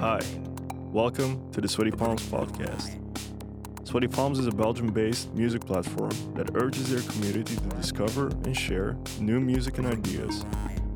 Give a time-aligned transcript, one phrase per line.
[0.00, 0.18] Hi,
[0.92, 2.96] welcome to the Sweaty Palms podcast.
[3.86, 8.56] Sweaty Palms is a Belgium based music platform that urges their community to discover and
[8.56, 10.46] share new music and ideas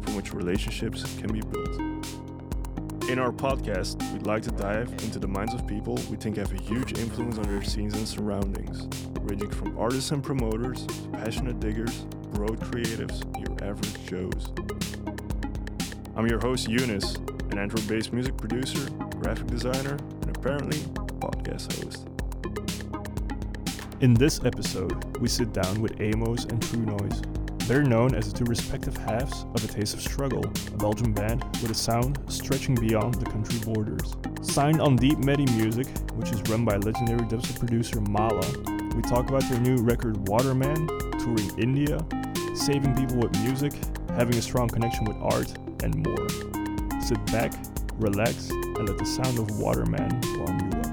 [0.01, 3.11] from which relationships can be built.
[3.11, 6.51] In our podcast, we'd like to dive into the minds of people we think have
[6.53, 8.89] a huge influence on their scenes and surroundings,
[9.21, 14.49] ranging from artists and promoters to passionate diggers, road creatives, your average Joes.
[16.17, 17.19] I'm your host, Eunice,
[17.55, 18.91] an Antwerp based music producer,
[19.23, 20.79] graphic designer, and apparently
[21.21, 22.09] podcast host.
[24.01, 27.23] In this episode, we sit down with Amos and True Noise.
[27.69, 31.45] They're known as the two respective halves of A Taste of Struggle, a Belgian band
[31.63, 34.15] with a sound stretching beyond the country borders.
[34.43, 38.45] Signed on Deep Medi Music, which is run by legendary dubstep producer Mala,
[38.97, 40.89] we talk about their new record Waterman,
[41.21, 42.05] touring India,
[42.57, 43.73] saving people with music,
[44.17, 46.44] having a strong connection with art, and more.
[47.05, 47.53] Sit back,
[47.99, 50.87] relax, and let the sound of Waterman warm you up.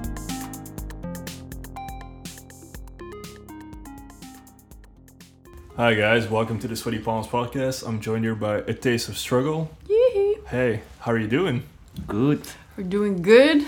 [5.76, 7.88] Hi guys, welcome to the Sweaty Palms podcast.
[7.88, 9.70] I'm joined here by A Taste of Struggle.
[9.88, 10.36] Yee.
[10.50, 11.62] Hey, how are you doing?
[12.06, 12.42] Good.
[12.76, 13.62] We're doing good.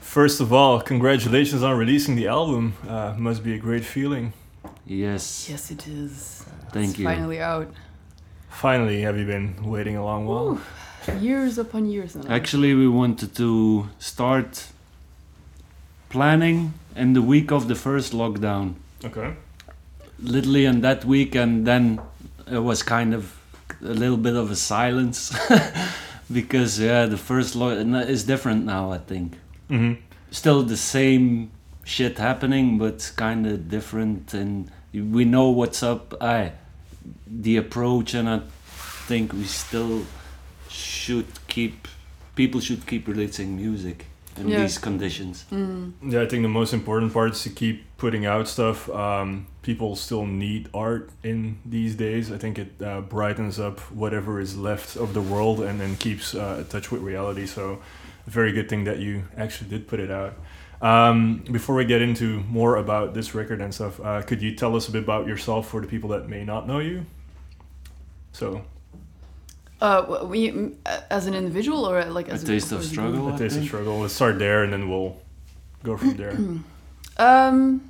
[0.00, 2.74] First of all, congratulations on releasing the album.
[2.86, 4.34] Uh, must be a great feeling.
[4.86, 5.48] Yes.
[5.50, 6.44] Yes, it is.
[6.70, 7.06] Thank it's you.
[7.06, 7.74] Finally out.
[8.50, 10.52] Finally, have you been waiting a long while?
[10.52, 10.60] Ooh,
[11.20, 12.30] years upon years now.
[12.34, 14.66] Actually, we wanted to start
[16.08, 18.74] planning in the week of the first lockdown.
[19.04, 19.34] Okay.
[20.20, 22.00] Literally in that week, and then
[22.50, 23.36] it was kind of
[23.80, 25.32] a little bit of a silence
[26.32, 27.72] because yeah, the first lock
[28.08, 28.92] is different now.
[28.92, 29.34] I think
[29.70, 30.00] Mm-hmm.
[30.30, 31.50] still the same
[31.84, 36.14] shit happening, but kind of different, and we know what's up.
[36.20, 36.52] I
[37.26, 38.40] the approach, and I
[39.08, 40.02] think we still
[40.72, 41.88] should keep
[42.34, 44.06] people should keep releasing music
[44.38, 44.62] in Yeah.
[44.62, 45.44] these conditions.
[45.52, 45.92] Mm.
[46.02, 48.88] Yeah, I think the most important part is to keep putting out stuff.
[48.88, 52.32] Um, people still need art in these days.
[52.32, 56.34] I think it uh, brightens up whatever is left of the world and then keeps
[56.34, 57.46] uh, in touch with reality.
[57.46, 57.80] So,
[58.26, 60.34] a very good thing that you actually did put it out.
[60.80, 64.74] Um, before we get into more about this record and stuff, uh, could you tell
[64.74, 67.04] us a bit about yourself for the people that may not know you?
[68.32, 68.62] So,
[69.82, 72.86] Uh, we, uh, as an individual or like as A as taste of or as
[72.86, 73.22] a struggle.
[73.24, 73.34] group?
[73.34, 73.98] a taste of struggle.
[73.98, 75.16] Let's start there and then we'll
[75.82, 76.36] go from there.
[77.18, 77.82] Um,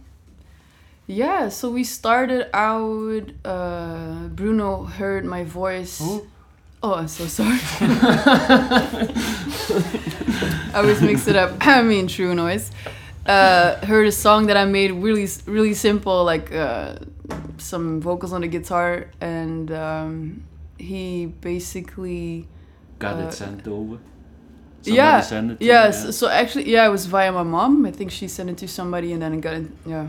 [1.06, 1.48] yeah.
[1.48, 3.30] So we started out.
[3.44, 6.00] Uh, Bruno heard my voice.
[6.00, 6.26] Who?
[6.82, 7.60] Oh, I'm so sorry.
[10.72, 11.54] I always mix it up.
[11.66, 12.72] I mean, True Noise.
[13.24, 16.96] Uh, heard a song that I made really, really simple, like uh,
[17.58, 20.42] some vocals on the guitar, and um,
[20.78, 22.48] he basically.
[22.98, 23.98] Got Uh, it sent over.
[24.84, 26.04] yeah, sent it to Yes.
[26.04, 26.10] yeah.
[26.10, 27.84] So actually, yeah, it was via my mom.
[27.86, 30.06] I think she sent it to somebody, and then it got in, yeah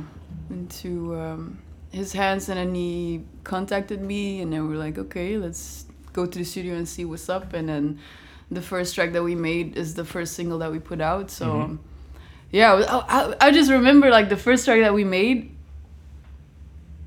[0.50, 1.59] into um,
[1.91, 6.25] his hands, and then he contacted me, and then we were like, okay, let's go
[6.25, 8.00] to the studio and see what's up, and then
[8.52, 11.31] the first track that we made is the first single that we put out.
[11.31, 11.63] So Mhm.
[11.63, 11.79] um,
[12.52, 12.97] yeah, I,
[13.41, 15.53] I, I just remember like the first track that we made.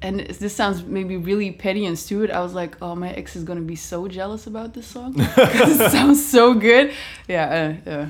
[0.02, 2.30] And this sounds maybe really petty and stupid.
[2.30, 5.80] I was like, "Oh, my ex is gonna be so jealous about this song because
[5.80, 6.92] it sounds so good."
[7.28, 8.08] Yeah, uh, yeah,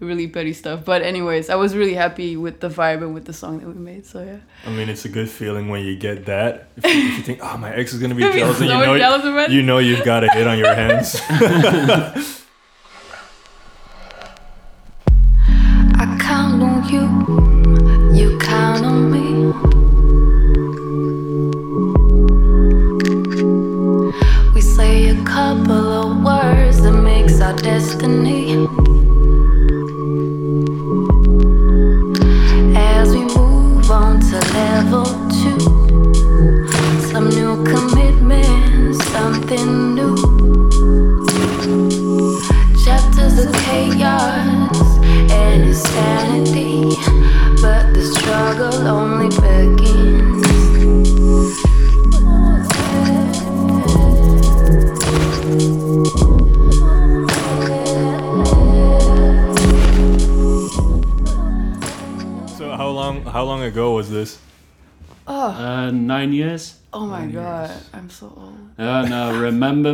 [0.00, 0.84] really petty stuff.
[0.84, 3.74] But anyways, I was really happy with the vibe and with the song that we
[3.74, 4.06] made.
[4.06, 6.68] So yeah, I mean, it's a good feeling when you get that.
[6.76, 8.74] If you, if you think, oh, my ex is gonna be Be jealous, and you
[8.74, 11.20] know, you know you've got a hit on your hands.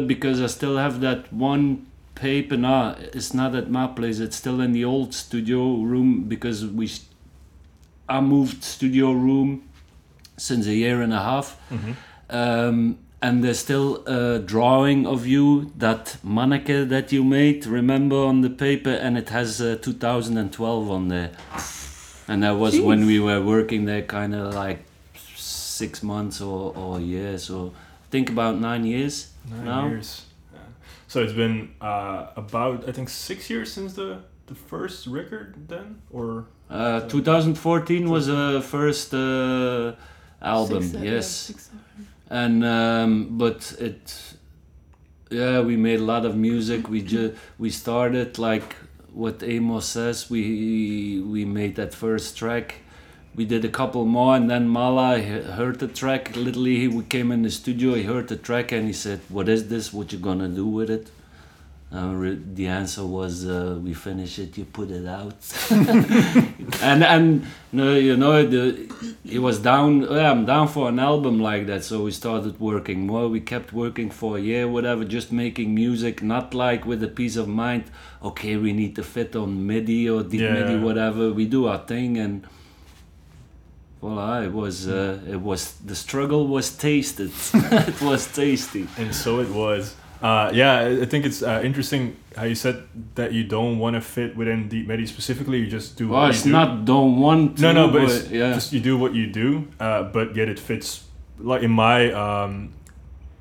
[0.09, 2.57] Because I still have that one paper.
[2.57, 4.19] No, it's not at my place.
[4.19, 5.61] It's still in the old studio
[5.93, 6.91] room because we.
[8.09, 9.69] I moved studio room
[10.37, 11.93] since a year and a half, Mm-hmm.
[12.31, 18.41] um, and there's still a drawing of you that mannequin that you made remember on
[18.43, 21.31] the paper and it has uh, 2012 on there
[22.29, 24.85] and that was when we were working there kind of like
[25.17, 27.73] six months or, or a year so
[28.13, 30.27] think about nine years Nine now years.
[30.53, 30.61] Yeah.
[31.07, 36.01] So it's been uh, about I think six years since the the first record then,
[36.11, 39.93] or uh, 2014 was a first uh,
[40.41, 42.07] album Six, seven, yeah, yes six, seven.
[42.31, 44.35] and um, but it
[45.31, 48.75] yeah we made a lot of music we just we started like
[49.13, 52.77] what amos says we we made that first track
[53.39, 55.09] we did a couple more and then mala
[55.59, 56.23] heard the track.
[56.37, 59.69] Literally he came in the studio he heard the track and he said what is
[59.69, 59.93] this?
[59.93, 61.07] What you gonna do with it?
[61.91, 65.39] Uh, the answer was uh, we finish it you put it out.
[66.83, 68.61] And and no, you know the
[69.25, 71.83] he was down yeah, i'm down for an album like that.
[71.85, 73.25] So we started working more.
[73.37, 77.37] We kept working for a year whatever just making music not like with a peace
[77.43, 77.85] of mind
[78.31, 80.55] okay we need to fit on Medi or deep Yeah.
[80.59, 81.25] Medi whatever.
[81.41, 82.35] We do our thing and
[84.01, 87.31] voila it was uh, it was the struggle was tasted
[87.89, 89.95] it was tasty and so it was.
[90.21, 92.83] Uh, yeah, I- I think it's uh, interesting how you said
[93.15, 95.59] that you don't want to fit within Deep Medi specifically.
[95.61, 96.09] You just do.
[96.09, 96.59] well what it's you do.
[96.59, 99.69] not don't want to No, no, but it's yeah just you do what you do,
[99.79, 101.05] uh, but yet it fits.
[101.39, 102.73] Like in my um,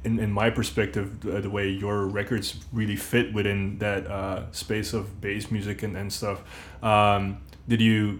[0.03, 4.93] in, in my perspective, the, the way your records really fit within that uh, space
[4.93, 6.43] of bass music and, and stuff.
[6.83, 8.19] Um, did you,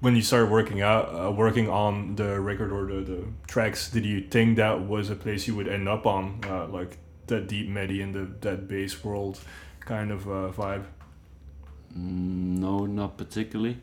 [0.00, 4.04] when you started working out, uh, working on the record or the, the tracks, did
[4.06, 7.68] you think that was a place you would end up on, uh, like that deep
[7.68, 9.40] medi and the that bass world
[9.80, 10.84] kind of uh, vibe?
[11.96, 13.76] Mm, no not particularly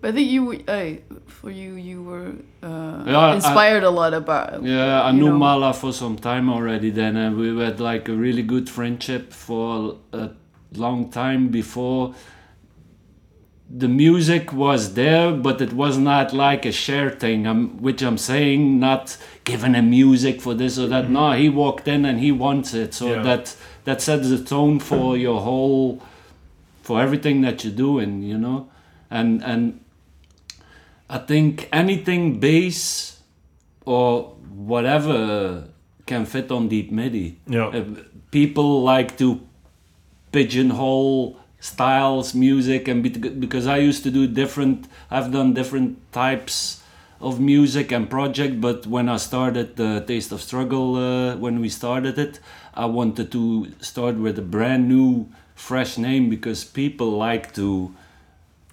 [0.00, 0.94] But I think you, uh,
[1.26, 2.32] for you, you were
[2.62, 4.64] uh, Yeah, inspired a lot about.
[4.64, 5.38] Yeah, I knew know.
[5.38, 9.96] Mala for some time already then, and we had like a really good friendship for
[10.12, 10.30] a
[10.74, 12.14] long time before.
[13.74, 18.18] The music was there, but it was not like a shared thing, um, which I'm
[18.18, 21.08] saying, not giving him music for this or that.
[21.08, 23.22] No, he walked in and he wants it, so Yeah.
[23.22, 26.02] that that sets the tone for your whole,
[26.82, 28.68] for everything that you're doing, you know,
[29.10, 29.80] and and
[31.08, 33.20] I think anything bass
[33.86, 35.64] or whatever
[36.06, 37.38] can fit on deep Medi.
[37.48, 37.66] Yeah.
[37.68, 37.84] Uh,
[38.30, 39.40] people like to
[40.32, 43.02] pigeonhole styles, music, and
[43.40, 46.82] because I used to do different, I've done different types
[47.20, 48.60] of music and project.
[48.60, 52.40] But when I started the Taste of Struggle, uh, when we started it,
[52.74, 57.94] I wanted to start with a brand new, fresh name because people like to.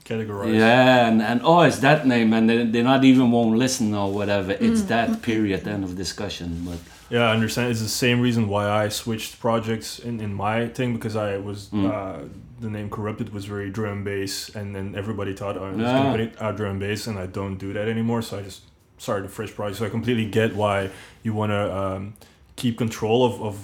[0.03, 0.56] Categorize.
[0.57, 4.12] Yeah, and, and oh, it's that name, and they, they not even won't listen or
[4.12, 4.53] whatever.
[4.53, 6.63] It's that period, end of discussion.
[6.65, 6.80] But
[7.12, 7.69] Yeah, I understand.
[7.69, 11.68] It's the same reason why I switched projects in, in my thing because I was
[11.71, 11.85] Mm.
[11.92, 12.27] uh,
[12.59, 15.97] the name Corrupted was very drum bass, and then everybody thought oh, I was Yeah.
[15.97, 18.21] gonna put it out drum bass, and I don't do that anymore.
[18.21, 18.61] So I just
[18.97, 19.79] started a fresh project.
[19.79, 20.89] So I completely get why
[21.23, 22.13] you want to um,
[22.56, 23.56] keep control of, of.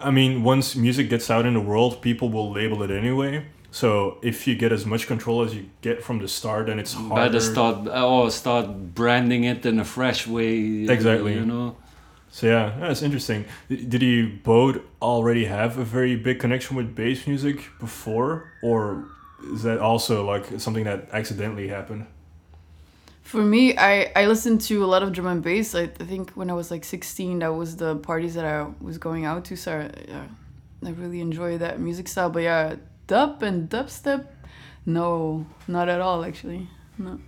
[0.00, 3.46] I mean, once music gets out in the world, people will label it anyway.
[3.70, 6.94] So if you get as much control as you get from the start, then it's
[6.94, 7.14] harder.
[7.26, 10.86] better start or start branding it in a fresh way.
[10.88, 11.34] uh, Exactly.
[11.34, 11.76] You know.
[12.36, 13.46] So yeah, that's interesting.
[13.70, 19.06] Did you both already have a very big connection with bass music before, or
[19.54, 22.04] is that also like something that accidentally happened?
[23.22, 25.74] For me, I, I listened to a lot of drum and bass.
[25.74, 28.98] I, I think when I was like 16, that was the parties that I was
[28.98, 29.56] going out to.
[29.56, 30.26] So I, yeah,
[30.84, 32.28] I really enjoy that music style.
[32.28, 32.76] But yeah,
[33.06, 34.26] dub and dubstep,
[34.84, 36.68] no, not at all actually.
[36.98, 37.18] No.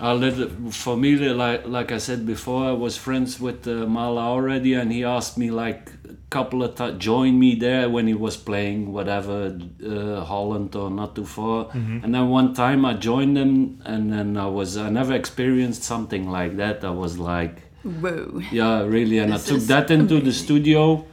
[0.00, 4.22] I lived, for me, like like I said before, I was friends with uh, Mala
[4.22, 8.14] already, and he asked me like a couple of times, join me there when he
[8.14, 9.56] was playing whatever
[9.86, 11.68] uh, Holland or not too far.
[11.74, 16.28] And then one time I joined him, and then I was I never experienced something
[16.30, 16.84] like that.
[16.84, 18.40] I was like, Whoa.
[18.50, 21.04] yeah really and This i took that into the studio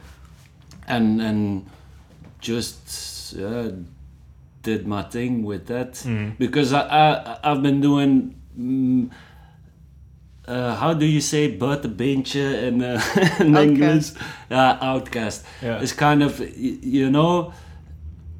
[0.86, 1.66] and and
[2.40, 3.70] just yeah,
[4.62, 6.38] did my thing with that Mm.
[6.38, 9.10] because I, I i've been doing mm,
[10.46, 13.00] uh, how do you say Bert Beentje in, uh,
[13.40, 13.56] in Outcast.
[13.56, 14.12] English?
[14.50, 15.44] Uh, outcast.
[15.62, 15.80] Yeah.
[15.80, 17.52] It's kind of, you know,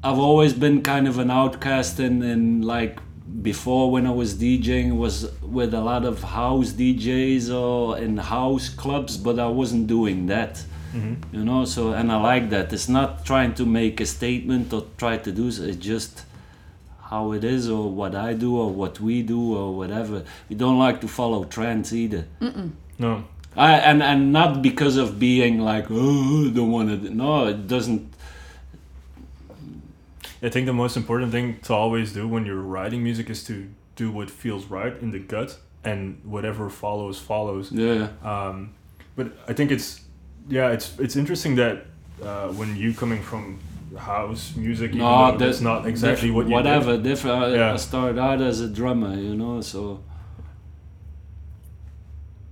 [0.03, 2.99] I've always been kind of an outcast and, and like
[3.41, 8.67] before when I was DJing was with a lot of house DJs or in house
[8.67, 10.63] clubs, but I wasn't doing that.
[11.31, 12.73] You know, so and I like that.
[12.73, 15.49] It's not trying to make a statement or try to do.
[15.49, 16.25] so, It's just
[17.11, 20.23] how it is or what I do or what we do or whatever.
[20.49, 22.23] We don't like to follow trends either.
[22.97, 23.25] No,
[23.55, 27.67] I, and and not because of being like oh I don't want to no it
[27.67, 28.13] doesn't
[30.41, 33.55] I think the most important thing to always do when you're writing music is to
[33.95, 37.71] do what feels right in the gut, and whatever follows follows.
[37.71, 38.73] yeah Um,
[39.15, 40.01] but I think it's
[40.49, 41.85] yeah, it's it's interesting that
[42.23, 43.59] uh, when you coming from
[43.97, 47.73] house music, no that's not exactly what you whatever Did, different I, Yeah.
[47.73, 49.99] I started out as a drummer you know so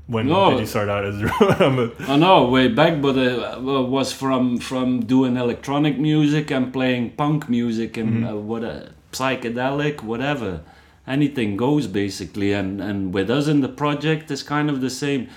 [0.08, 0.52] when No.
[0.52, 1.92] did you start out as a drummer?
[2.08, 7.12] I know way back, but it uh, was from from doing electronic music and playing
[7.12, 8.30] punk music and Mhm.
[8.32, 8.80] uh, what uh,
[9.12, 10.62] psychedelic, whatever,
[11.08, 12.54] anything goes basically.
[12.54, 15.28] And and with us in the project, it's kind of the same.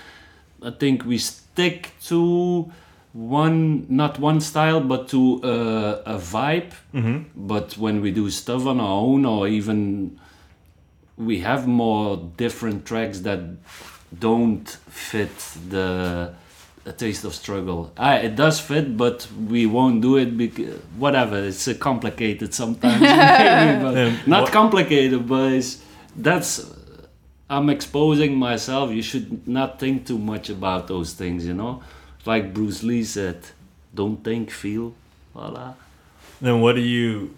[0.63, 2.71] I think we stick to
[3.13, 6.73] one, not one style, but to uh, a vibe.
[6.93, 7.23] mm-hmm.
[7.35, 10.19] But when we do stuff on our own, or even
[11.15, 13.39] we have more different tracks that
[14.19, 15.35] don't fit
[15.69, 16.33] the
[16.85, 17.93] a taste of struggle.
[17.97, 21.37] Ah, it does fit, but we won't do it because whatever.
[21.37, 25.81] It's uh, complicated sometimes, maybe, not complicated, but it's,
[26.15, 26.69] that's.
[27.49, 28.91] I'm exposing myself.
[28.91, 31.83] You should not think too much about those things, you know.
[32.25, 33.41] Like Bruce Lee said,
[33.93, 34.93] "Don't think, feel."
[35.33, 35.73] Voila.
[36.41, 37.35] Then what do you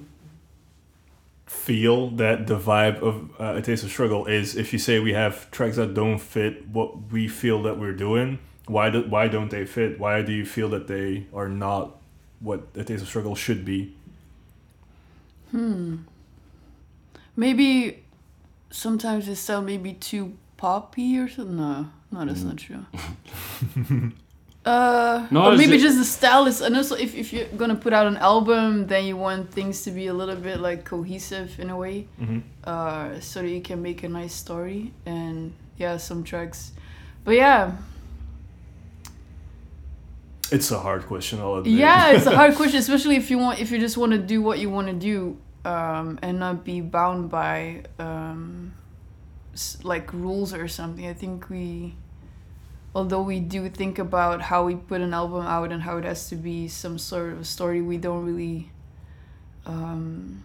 [1.45, 4.55] feel that the vibe of uh, A Taste of Struggle is?
[4.55, 8.39] If you say we have tracks that don't fit what we feel that we're doing,
[8.67, 9.99] why do, why don't they fit?
[9.99, 11.97] Why do you feel that they are not
[12.39, 13.93] what A Taste of Struggle should be?
[15.51, 15.97] Hmm.
[17.35, 18.03] Maybe
[18.71, 21.57] sometimes it sound maybe too poppy or something.
[21.57, 22.85] No, no, that's not true.
[24.65, 27.93] Uh, No, or maybe just the style is, and also if, if you're gonna put
[27.93, 31.69] out an album, then you want things to be a little bit like cohesive in
[31.69, 32.39] a way, Mm-hmm.
[32.63, 34.91] uh, so that you can make a nice story.
[35.05, 36.71] And yeah, some tracks,
[37.23, 37.71] but yeah,
[40.51, 41.39] It's a hard question.
[41.39, 41.73] I'll admit.
[41.73, 44.41] yeah, it's a hard question, especially if you want if you just want to do
[44.41, 45.37] what you want to do,
[45.69, 48.73] um, and not be bound by um,
[49.83, 51.05] like rules or something.
[51.07, 51.95] I think we,
[52.95, 56.29] although we do think about how we put an album out and how it has
[56.29, 58.71] to be some sort of story, we don't really.
[59.65, 60.43] Um,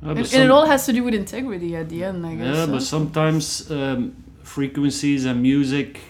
[0.00, 2.34] Yeah, and, but and it all has to do with integrity at the end, I
[2.36, 2.56] guess.
[2.56, 2.72] Yeah, huh?
[2.74, 6.00] but sometimes um, frequencies and music,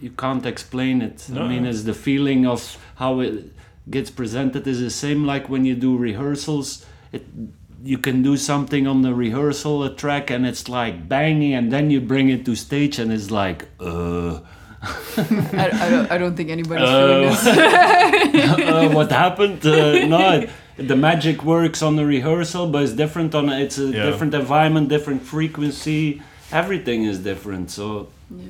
[0.00, 1.28] you can't explain it.
[1.28, 1.42] No.
[1.42, 3.34] I mean, it's the feeling of how it
[3.90, 6.86] gets presented is the same like when you do rehearsals.
[7.10, 7.24] It
[7.84, 11.90] you can do something on the rehearsal a track and it's like banging, and then
[11.90, 14.40] you bring it to stage and it's like, uh,
[14.82, 17.34] I, I, don't, I don't think anybody's Oh.
[17.34, 18.58] feeling this.
[18.58, 19.64] uh, what happened?
[19.64, 23.86] Uh, no, it, the magic works on the rehearsal, but it's different on it's a
[23.86, 24.06] Yeah.
[24.06, 26.22] different environment, different frequency.
[26.50, 27.70] Everything is different.
[27.70, 28.44] So, yeah.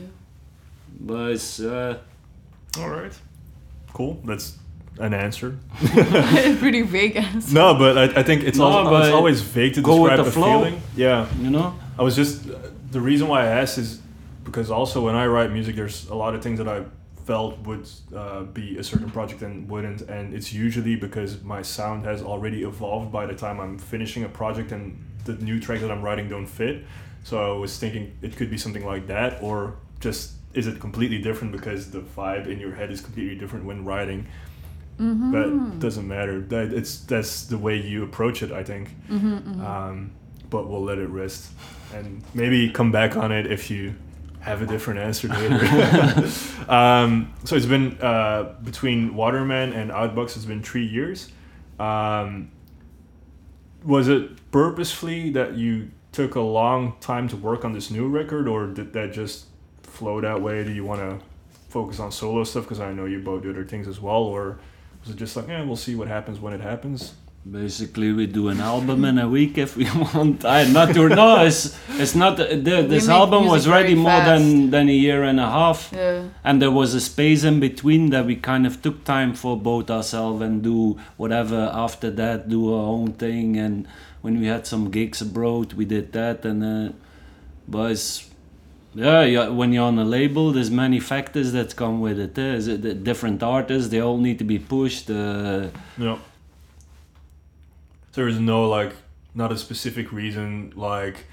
[1.00, 1.60] but it's.
[1.60, 1.98] Uh,
[2.78, 3.12] All right.
[3.92, 4.18] Cool.
[4.24, 4.56] That's
[4.98, 5.58] an answer.
[6.58, 7.54] Pretty vague answer.
[7.54, 10.24] No, but I, I think it's, No, also, but it's always vague to describe the
[10.24, 10.64] a flow.
[10.64, 10.82] feeling.
[10.96, 11.28] Yeah.
[11.38, 12.46] you know I was just
[12.90, 14.00] the reason why I asked is
[14.44, 16.84] because also when I write music, there's a lot of things that I
[17.24, 22.04] felt would uh, be a certain project and wouldn't, and it's usually because my sound
[22.04, 25.90] has already evolved by the time I'm finishing a project and the new tracks that
[25.90, 26.84] I'm writing don't fit.
[27.22, 31.18] So I was thinking it could be something like that, or just is it completely
[31.18, 34.26] different because the vibe in your head is completely different when writing.
[35.32, 36.40] But it doesn't matter.
[36.40, 38.52] That it's that's the way you approach it.
[38.52, 38.90] I think
[39.64, 40.12] um,
[40.52, 41.50] but we'll let it rest
[41.94, 43.94] and maybe come back on it if you
[44.40, 45.64] have a different answer later.
[46.68, 50.36] um, so it's been uh, between Waterman and Outbox.
[50.36, 51.30] It's been three years.
[51.78, 52.50] Um,
[53.84, 58.46] was it purposefully that you took a long time to work on this new record,
[58.46, 59.46] or did that just
[59.82, 60.62] flow that way?
[60.64, 61.24] Do you want to
[61.68, 62.64] focus on solo stuff?
[62.64, 64.58] Because I know you both do other things as well, or
[65.02, 67.14] was it just like, yeah, we'll see what happens when it happens?
[67.50, 70.44] basically we do an album in a week if we want.
[70.44, 72.56] I'm not to no it's it's not the,
[72.88, 75.90] this album was ready more than than a year and a half.
[75.92, 76.28] Yeah.
[76.44, 79.90] and there was a space in between that we kind of took time for both
[79.90, 83.56] ourselves and do whatever after that do our own thing.
[83.56, 83.88] And
[84.20, 86.44] when we had some gigs abroad we did that.
[86.44, 86.92] And uh,
[87.66, 88.28] but it's
[88.94, 92.54] yeah, yeah when you're on a label there's many factors that come with it eh?
[92.54, 96.18] Is it the different artists they all need to be pushed uh, No.
[98.14, 98.92] There is no like
[99.34, 101.24] not a specific reason like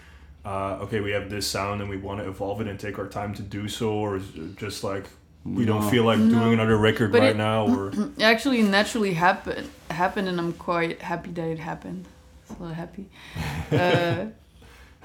[0.45, 3.07] uh, okay we have this sound and we want to evolve it and take our
[3.07, 5.05] time to do so or is it just like
[5.43, 6.29] we don't feel like No.
[6.39, 10.53] doing another record But right it- now or It actually naturally happened happened and I'm
[10.53, 12.05] quite happy that it happened.
[12.47, 13.05] So happy.
[13.71, 14.25] Uh,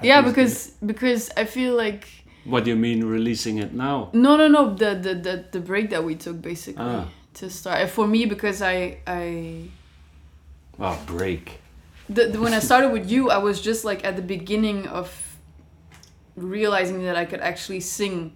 [0.01, 2.07] yeah, because because I feel like
[2.45, 4.09] What do you mean releasing it now?
[4.13, 4.73] No, no, no.
[4.75, 7.07] The the the, the break that we took basically Ah.
[7.35, 7.89] to start.
[7.89, 9.69] For me, because I I
[10.79, 11.59] Oh, break.
[12.09, 15.07] the, the, when I started with you, I was just like at the beginning of
[16.35, 18.33] realizing that I could actually sing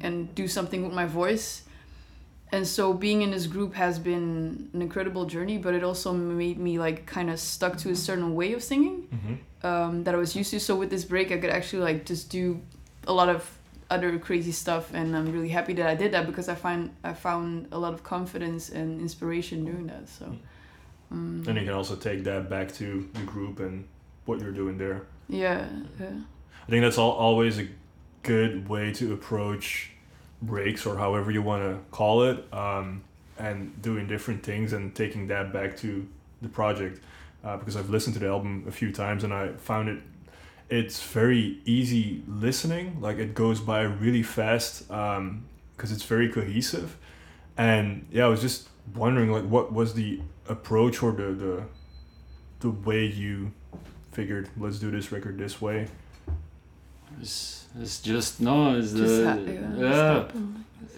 [0.00, 1.62] and do something with my voice.
[2.52, 6.58] And so being in this group has been an incredible journey, but it also made
[6.58, 9.66] me like kind of stuck to a certain way of singing Mm-hmm.
[9.66, 10.60] um, that I was used to.
[10.60, 12.60] So with this break, I could actually like just do
[13.06, 13.50] a lot of
[13.90, 17.12] other crazy stuff, and I'm really happy that I did that because I find I
[17.12, 20.08] found a lot of confidence and inspiration doing that.
[20.08, 20.26] So.
[21.10, 23.84] Um, And you can also take that back to the group and
[24.24, 25.02] what you're doing there.
[25.28, 25.68] yeah,
[26.00, 26.06] yeah.
[26.66, 27.68] I think that's all, always a
[28.22, 29.90] good way to approach
[30.40, 33.02] breaks or however you want to call it, um,
[33.38, 36.06] and doing different things and taking that back to
[36.40, 37.00] the project.
[37.44, 40.00] Uh, because I've listened to the album a few times and I found it,
[40.74, 43.00] it's very easy listening.
[43.00, 45.44] Like it goes by really fast um,
[45.76, 46.96] because it's very cohesive.
[47.56, 51.62] And yeah, I was just wondering like what was the approach or the the,
[52.60, 53.52] the way you
[54.12, 55.88] figured let's do this record this way.
[57.20, 58.76] It's, it's just no.
[58.76, 60.28] It's Just the ha- yeah, yeah.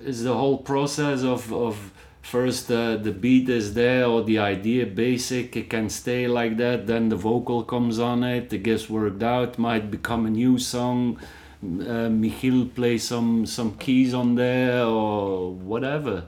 [0.04, 1.92] It's the whole process of of
[2.32, 5.56] first uh, the beat is there or the idea basic.
[5.56, 6.86] It can stay like that.
[6.86, 8.52] Then the vocal comes on it.
[8.52, 9.58] It gets worked out.
[9.58, 11.18] Might become a new song.
[11.62, 16.24] Uh, Michiel plays some some keys on there or whatever.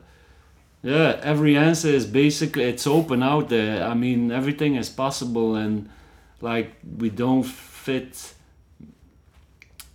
[0.83, 3.85] Yeah, every answer is basically it's open out there.
[3.93, 5.89] I mean, everything is possible, and
[6.41, 8.35] like we don't fit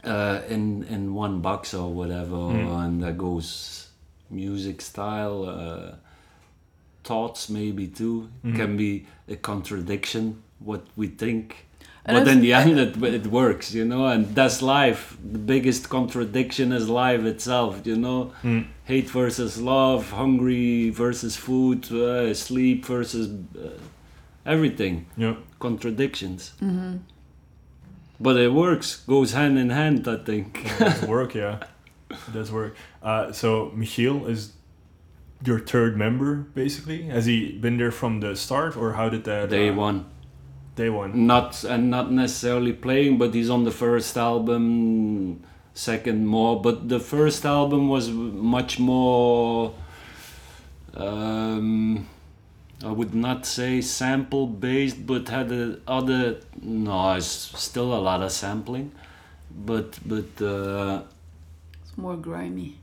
[0.04, 2.86] uh, in in one box or whatever, Mm.
[2.86, 3.83] and that goes
[4.34, 5.96] music style, uh,
[7.04, 8.30] thoughts maybe too.
[8.46, 8.56] Mhm.
[8.56, 11.66] Can be a contradiction what we think.
[12.06, 15.18] And but in the end, it, it works, you know, and that's life.
[15.32, 18.66] The biggest contradiction is life itself, you know Mm.
[18.84, 23.70] hate versus love, hungry versus food, uh, sleep versus uh,
[24.46, 25.06] everything.
[25.18, 25.36] Yeah.
[25.60, 26.52] Contradictions.
[26.62, 27.00] Mhm.
[28.20, 30.48] But it works, goes hand in hand, I think.
[30.66, 31.58] It does work, yeah.
[32.10, 32.76] It does work.
[33.04, 34.54] Uh, so Michiel is
[35.46, 37.04] your third member, basically.
[37.04, 39.50] Has he been there from the start, or how did that?
[39.50, 40.06] Day uh, one.
[40.76, 41.28] Day one.
[41.28, 46.62] Not and not necessarily playing, but he's on the first album, second more.
[46.62, 49.74] But the first album was much more.
[50.96, 52.08] Um,
[52.84, 56.40] I would not say sample based, but had a other.
[56.62, 58.94] No, it's still a lot of sampling,
[59.52, 61.04] but but uh,
[61.84, 62.80] It's more grimy.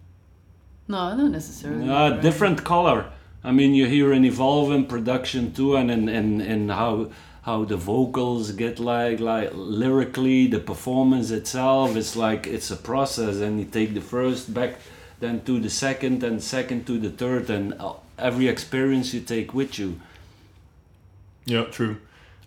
[0.91, 1.89] No, not necessarily.
[1.89, 2.23] uh, grimy.
[2.23, 3.01] different color.
[3.43, 6.95] I mean, you hear an evolving production too, and and and, and how
[7.43, 11.97] how the vocals get like like lyrically, the performance itself.
[11.97, 14.73] It's like it's a process, and you take the first back,
[15.21, 19.55] then to the second, and second to the third, and uh, every experience you take
[19.55, 19.91] with you.
[21.47, 21.97] Yeah, true.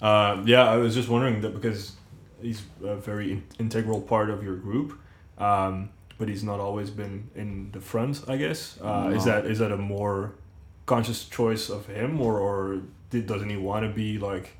[0.01, 1.93] Uh, yeah, I was just wondering that because
[2.41, 4.99] he's a very in- integral part of your group,
[5.37, 8.23] um, but he's not always been in the front.
[8.27, 10.33] I guess uh, is that is that a more
[10.85, 14.57] conscious choice of him, or or did, doesn't he want to be like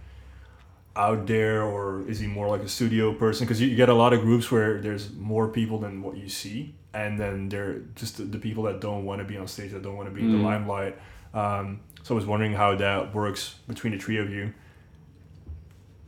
[0.95, 3.45] out there, or is he more like a studio person?
[3.45, 6.29] Because you, you get a lot of groups where there's more people than what you
[6.29, 9.71] see, and then they're just the, the people that don't want to be on stage,
[9.71, 10.43] that don't want to be in the Mm.
[10.43, 10.95] limelight.
[11.33, 14.53] Um, so I was wondering how that works between the three of you.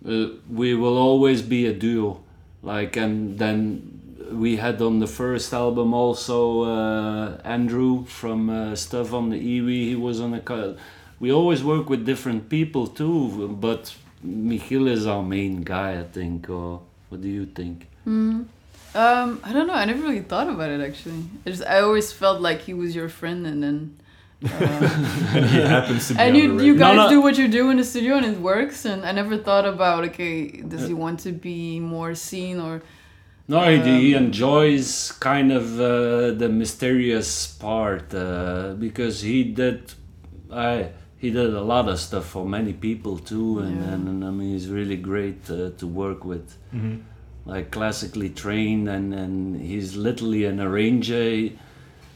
[0.08, 2.22] uh, we will always be a duo
[2.62, 3.95] like and then
[4.32, 9.90] we had on the first album also uh, andrew from uh, stuff on the Iwi.
[9.90, 10.76] he was on a co-
[11.20, 13.94] we always work with different people too but
[14.26, 18.46] michiel is our main guy i think or what do you think Mhm.
[18.96, 19.74] Um, I don't know.
[19.74, 21.22] I never really thought about it actually.
[21.46, 23.98] I just I always felt like he was your friend, and then.
[24.42, 24.48] Uh,
[25.36, 26.76] and he happens to be and you you radio.
[26.86, 27.10] guys no.
[27.10, 28.86] do what you do in the studio, and it works.
[28.86, 32.82] And I never thought about okay, does he want to be more seen or?
[33.48, 39.80] No he, he Um, enjoys kind of uh, the mysterious part uh, because he did
[40.52, 43.94] I he did a lot of stuff for many people too and, Yeah.
[43.94, 47.02] and, and I mean he's really great uh, to work with Mhm.
[47.46, 51.52] like classically trained and, and he's literally an arranger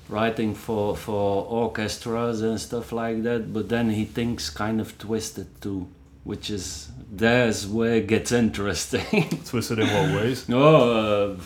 [0.09, 5.47] writing for for orchestras and stuff like that but then he thinks kind of twisted
[5.61, 5.87] too
[6.23, 10.47] which is there's where it gets interesting Twisted in what ways?
[10.49, 11.37] no uh,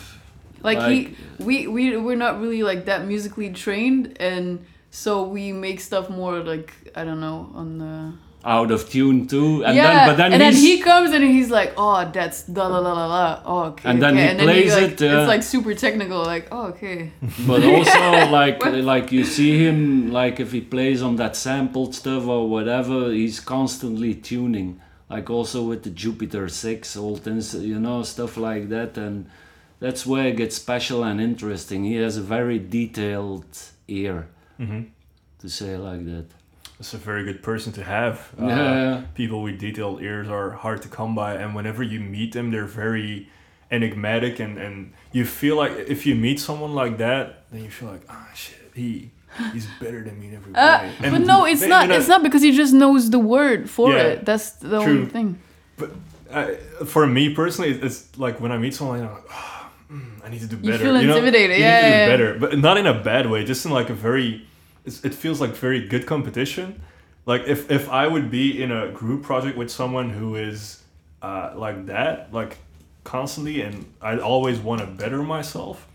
[0.62, 5.52] like, Like- he we we we're not really like that musically trained and so we
[5.52, 8.12] make stuff more like i don't know on the
[8.44, 9.64] out of tune too.
[9.64, 12.66] And yeah, then, but then and then he comes and he's like, "Oh, that's la
[12.66, 13.88] la la la la." Oh, okay.
[13.88, 14.22] And then okay.
[14.22, 16.22] he and plays like, it, uh, it's like super technical.
[16.22, 17.12] Like, oh, okay.
[17.46, 17.98] but also
[18.30, 23.10] like like you see him like if he plays on that sampled stuff or whatever,
[23.10, 24.80] he's constantly tuning.
[25.14, 29.16] Like also with the Jupiter Six, all things you know stuff like that, and
[29.84, 31.84] that's where it gets special and interesting.
[31.84, 33.46] He has a very detailed
[33.88, 34.18] ear,
[34.56, 34.82] hmm
[35.42, 36.26] to say like that.
[36.78, 38.16] That's a very good person to have.
[38.40, 39.02] Uh, Yeah.
[39.14, 42.72] People with detailed ears are hard to come by, and whenever you meet them, they're
[42.86, 43.28] very
[43.70, 47.90] enigmatic, and, and you feel like if you meet someone like that, then you feel
[47.94, 49.10] like, ah, shit, he
[49.52, 51.10] he's better than me in every Uh, way.
[51.10, 51.90] But no, it's they- not.
[51.90, 54.24] It's not because he just knows the word for Yeah, it.
[54.24, 54.92] That's the true.
[54.92, 55.38] only thing.
[56.32, 56.54] I,
[56.86, 59.70] for me personally, it's- like when I meet someone, I'm like, oh,
[60.24, 60.72] I need to do better.
[60.72, 61.00] You feel know?
[61.00, 63.44] intimidated, You yeah, need to do yeah, better, but not in a bad way.
[63.44, 64.44] Just in like a very,
[64.84, 66.80] it's, it feels like very good competition.
[67.26, 70.82] Like if if I would be in a group project with someone who is
[71.22, 72.58] uh, like that, like
[73.04, 75.86] constantly, and I always want to better myself.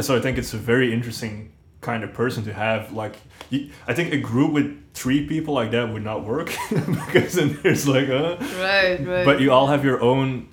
[0.00, 2.92] So I think it's a very interesting kind of person to have.
[2.92, 3.16] Like,
[3.86, 7.86] I think a group with three people like that would not work because then there's
[7.86, 9.24] like, uh, Right, right.
[9.24, 10.48] but you all have your own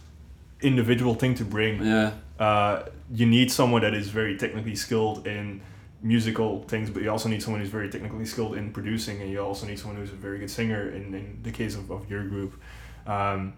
[0.62, 1.84] individual thing to bring.
[1.84, 2.12] Yeah.
[2.40, 5.62] Uh, you need someone that is very technically skilled in
[6.02, 9.40] musical things, but you also need someone who's very technically skilled in producing, and you
[9.40, 10.90] also need someone who's a very good singer.
[10.90, 12.62] In, in the case of, of your group,
[13.08, 13.54] um,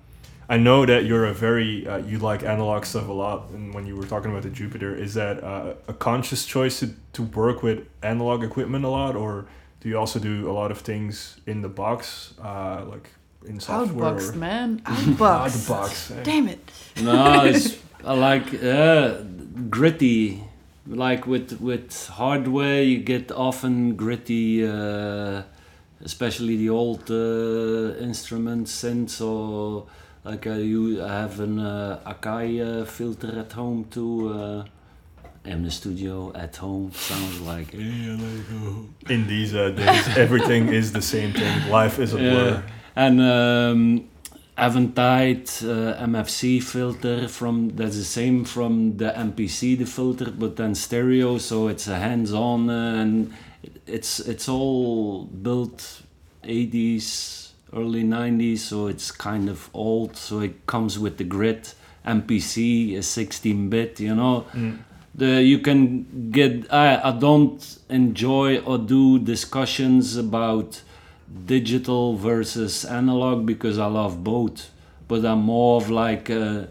[0.50, 3.86] I know that you're a very uh, you like analog stuff a lot, and when
[3.86, 7.64] you were talking about the Jupiter, is that uh, a conscious choice to, to work
[7.64, 9.46] with analog equipment a lot, or
[9.82, 13.10] do you also do a lot of things in the box, uh, like
[13.46, 14.14] in software?
[14.14, 14.82] Outboxed, or- man.
[14.86, 16.08] Out Outboxed.
[16.10, 16.24] the eh?
[16.24, 16.72] Damn it.
[17.04, 19.18] no, it's I like uh,
[19.70, 20.44] gritty.
[20.90, 25.44] Like with with hardware, you get often gritty, uh,
[26.00, 29.88] especially the old uh, instruments, synths, or
[30.30, 34.30] like I, u- I have an uh, Akai uh, filter at home too.
[34.34, 34.64] Uh,
[35.46, 40.64] in the studio at home sounds like "Hey, I oh." In these uh, days, everything
[40.82, 41.56] is the same thing.
[41.80, 42.32] Life is a Yeah.
[42.34, 42.64] blur.
[43.06, 44.10] And um,
[44.58, 50.74] Aventide uh, MFC filter from that's the same from the MPC the filter, but then
[50.76, 53.32] stereo, so it's a hands-on uh, and
[53.86, 56.02] it's it's all built
[56.44, 60.16] 80s, early 90s, so it's kind of old.
[60.18, 61.70] So it comes with the grid.
[62.06, 64.78] MPC is 16-bit, you know Mm.
[65.14, 70.82] the you can get I, I don't enjoy or do discussions about
[71.46, 74.70] digital versus analog because I love both
[75.10, 76.70] but I'm more of like a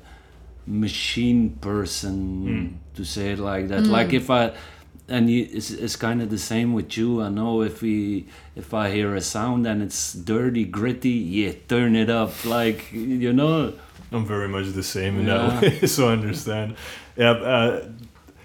[0.66, 2.68] machine person Mm.
[2.96, 4.52] to say it like that like if I
[5.08, 8.74] and you, it's, it's kind of the same with you I know if we if
[8.74, 13.72] I hear a sound and it's dirty gritty yeah turn it up like you know
[14.12, 15.48] I'm very much the same in Yeah.
[15.60, 16.76] that way, so I understand.
[17.16, 17.88] Yeah, uh,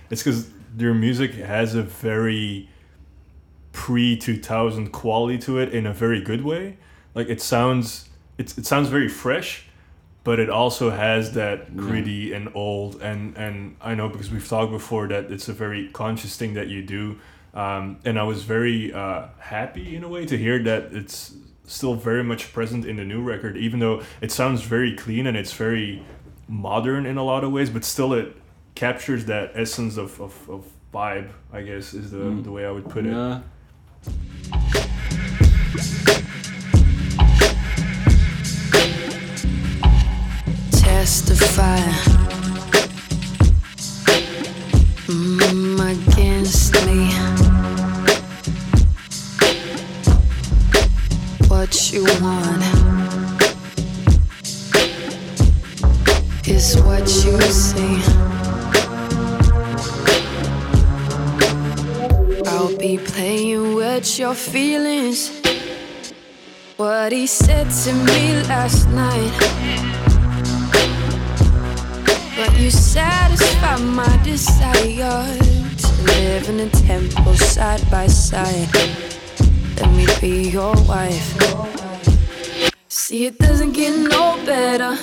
[0.09, 2.67] it's because your music has a very
[3.71, 6.77] pre 2000 quality to it in a very good way.
[7.13, 9.65] Like it sounds, it's, it sounds very fresh,
[10.23, 13.01] but it also has that gritty and old.
[13.01, 16.67] And and I know because we've talked before that it's a very conscious thing that
[16.67, 17.17] you do.
[17.53, 21.33] Um, and I was very uh, happy in a way to hear that it's
[21.65, 25.35] still very much present in the new record, even though it sounds very clean and
[25.37, 26.01] it's very
[26.47, 28.35] modern in a lot of ways, but still it
[28.75, 32.43] captures that essence of, of, of vibe, I guess, is the, Mm.
[32.43, 33.13] the way I would put it.
[41.11, 41.77] Testify
[45.11, 46.99] mm, against me.
[51.49, 52.63] What you want
[56.47, 57.97] is what you see.
[62.45, 65.41] I'll be playing with your feelings.
[66.77, 70.10] What he said to me last night.
[72.61, 75.25] You satisfy my desire
[75.83, 78.69] to live in a temple side by side.
[79.77, 81.27] Let me be your wife.
[82.87, 84.95] See, it doesn't get no better.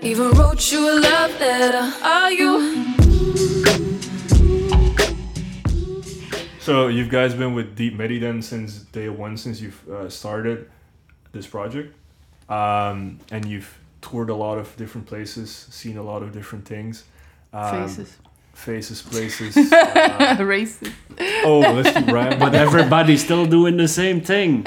[0.00, 1.92] Even wrote you a love letter.
[2.04, 2.94] Are you?
[6.60, 10.70] So you've guys been with Deep Medi then since day one, since you've uh, started
[11.32, 11.96] this project,
[12.48, 13.76] um, and you've
[14.10, 17.04] toured a lot of different places, seen a lot of different things.
[17.52, 18.16] Um, Faces.
[18.54, 19.56] Faces, places.
[19.72, 20.92] uh, Racist.
[21.44, 22.38] oh, let's keep rhyming.
[22.38, 24.64] but everybody's still doing the same thing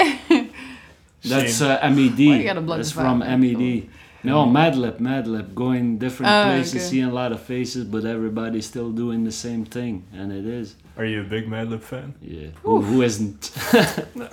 [1.24, 1.78] That's Shame.
[1.82, 2.18] uh, MED.
[2.20, 3.38] Why you gotta block That's from fire?
[3.38, 3.90] MED.
[4.24, 6.84] No, Madlib, Madlib, going different Oh, places, okay.
[6.84, 10.76] seeing a lot of faces, but everybody's still doing the same thing, and it is.
[10.98, 12.16] Are you a big Madlib fan?
[12.22, 12.48] Yeah.
[12.64, 13.52] Who, who isn't?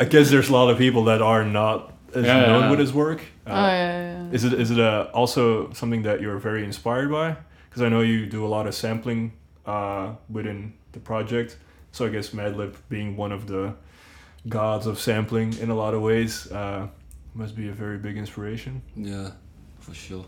[0.01, 2.71] I guess there's a lot of people that are not as Yeah, known yeah.
[2.71, 3.21] with his work.
[3.47, 4.31] Uh, oh yeah, yeah, yeah.
[4.33, 7.37] Is it is it uh, also something that you're very inspired by?
[7.69, 9.33] Because I know you do a lot of sampling
[9.67, 11.57] uh, within the project.
[11.93, 13.75] So I guess Madlib being one of the
[14.49, 16.89] gods of sampling in a lot of ways uh,
[17.35, 18.83] must be a very big inspiration.
[18.95, 19.31] Yeah,
[19.81, 20.25] for sure.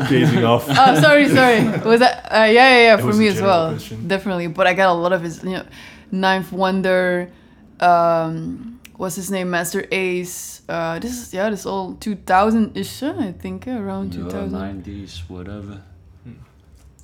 [0.08, 0.66] Gazing off.
[0.68, 1.64] oh, sorry, sorry.
[1.84, 2.24] Was that?
[2.30, 2.94] Uh, yeah, yeah, yeah.
[2.98, 4.06] It For me as well, question.
[4.08, 4.46] definitely.
[4.48, 5.66] But I got a lot of his, you know,
[6.10, 7.30] Ninth Wonder.
[7.80, 9.50] Um, what's his name?
[9.50, 10.62] Masta Ace.
[10.68, 13.02] Uh, this is yeah, this is all 2000 ish.
[13.02, 14.82] I think around Yeah, 2000.
[14.84, 15.82] 90s, whatever.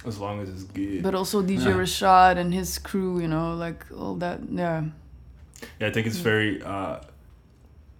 [0.04, 1.02] As long as it's good.
[1.02, 1.72] But also DJ Yeah.
[1.74, 4.40] Rashad and his crew, you know, like all that.
[4.50, 4.82] Yeah.
[5.78, 6.96] Yeah, I think it's very uh,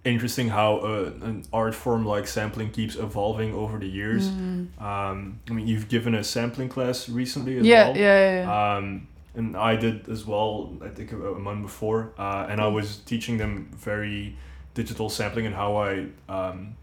[0.03, 4.27] interesting how uh, an art form like sampling keeps evolving over the years.
[4.27, 4.81] Mm.
[4.81, 7.97] Um, I mean, you've given a sampling class recently as Yeah, well.
[7.97, 8.75] yeah, yeah, yeah.
[8.77, 10.73] Um, and I did as well.
[10.83, 14.37] I think a, a month before, uh, and I was teaching them very
[14.73, 16.75] digital sampling and how I um,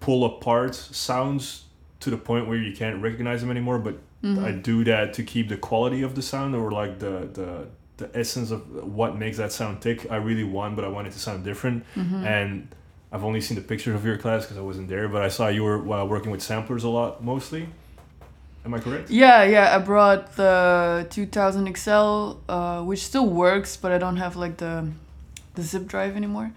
[0.00, 1.64] pull apart sounds
[2.00, 3.78] to the point where you can't recognize them anymore.
[3.78, 4.44] But Mhm.
[4.44, 8.10] I do that to keep the quality of the sound or like the the the
[8.18, 8.60] essence of
[8.96, 10.06] what makes that sound tick.
[10.10, 11.84] I really want, but I want it to sound different.
[11.96, 12.24] Mhm.
[12.24, 12.68] And
[13.12, 15.48] I've only seen the pictures of your class because I wasn't there, but I saw
[15.48, 17.68] you were uh, working with samplers a lot, mostly.
[18.64, 19.10] Am I correct?
[19.10, 19.74] Yeah, yeah.
[19.74, 24.88] I brought the 2000 XL, uh, which still works, but I don't have like the
[25.54, 26.52] the zip drive anymore.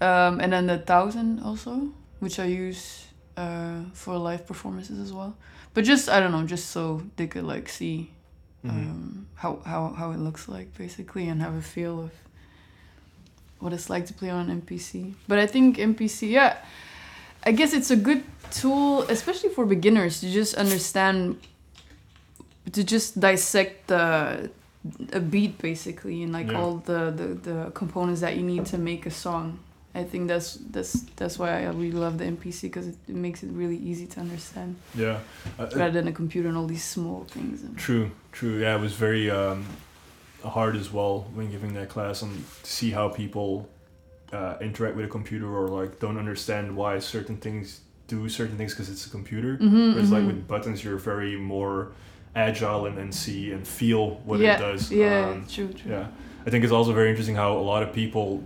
[0.00, 1.88] Um, and then the 1000 also,
[2.20, 3.06] which I use
[3.36, 5.34] uh, for live performances as well.
[5.74, 8.10] But just I don't know, just so they could like see
[8.64, 8.70] Mhm.
[8.70, 12.10] um, how, how how it looks like basically and have a feel of
[13.60, 15.14] what it's like to play on an MPC.
[15.28, 16.56] But I think MPC, yeah,
[17.44, 21.40] I guess it's a good tool, especially for beginners, to just understand,
[22.72, 24.50] to just dissect the
[25.12, 26.58] a beat basically and like Yeah.
[26.60, 29.58] all the, the the components that you need to make a song.
[29.94, 33.42] I think that's that's that's why I really love the MPC because it, it makes
[33.42, 35.18] it really easy to understand Yeah.
[35.58, 37.62] Uh, uh, rather than a computer and all these small things.
[37.76, 38.60] True, true.
[38.60, 39.64] Yeah, it was very um,
[40.44, 43.68] hard as well when giving that class and to see how people
[44.32, 48.72] uh, interact with a computer or like don't understand why certain things do certain things
[48.74, 49.56] because it's a computer.
[49.58, 50.28] Mhm, Whereas like mhm.
[50.28, 51.88] with buttons, you're very more
[52.34, 54.90] agile and, and see and feel what yeah, it does.
[54.90, 55.90] Yeah, Um, true, true.
[55.92, 56.06] yeah,
[56.46, 58.42] I think it's also very interesting how a lot of people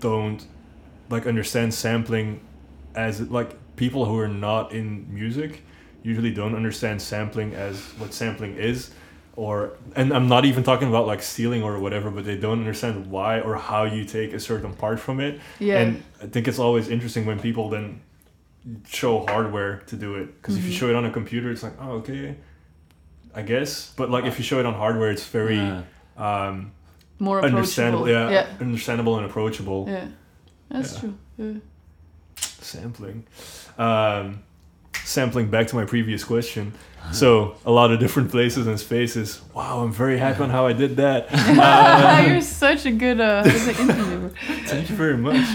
[0.00, 0.44] don't
[1.10, 2.40] like understand sampling
[2.94, 5.62] as like people who are not in music
[6.02, 8.90] usually don't understand sampling as what sampling is
[9.36, 13.06] or and I'm not even talking about like stealing or whatever but they don't understand
[13.10, 15.80] why or how you take a certain part from it Yeah.
[15.80, 18.00] and I think it's always interesting when people then
[18.88, 20.78] show hardware to do it because if you Mhm.
[20.78, 22.36] show it on a computer it's like oh okay
[23.34, 25.82] I guess but like if you show it on hardware it's very Yeah.
[26.16, 26.72] um
[27.18, 27.58] More approachable.
[27.58, 28.46] understandable yeah, Yeah.
[28.60, 30.08] understandable and approachable Yeah.
[30.68, 31.00] That's Yeah.
[31.00, 31.14] true.
[31.38, 31.60] Yeah.
[32.60, 33.24] sampling
[33.78, 34.40] um
[35.06, 36.72] sampling back to my previous question.
[37.12, 39.40] So a lot of different places and spaces.
[39.54, 41.28] Wow i'm very happy on how i did that.
[41.30, 44.32] Uh, You're such a good uh, interviewer.
[44.64, 45.46] thank you very much.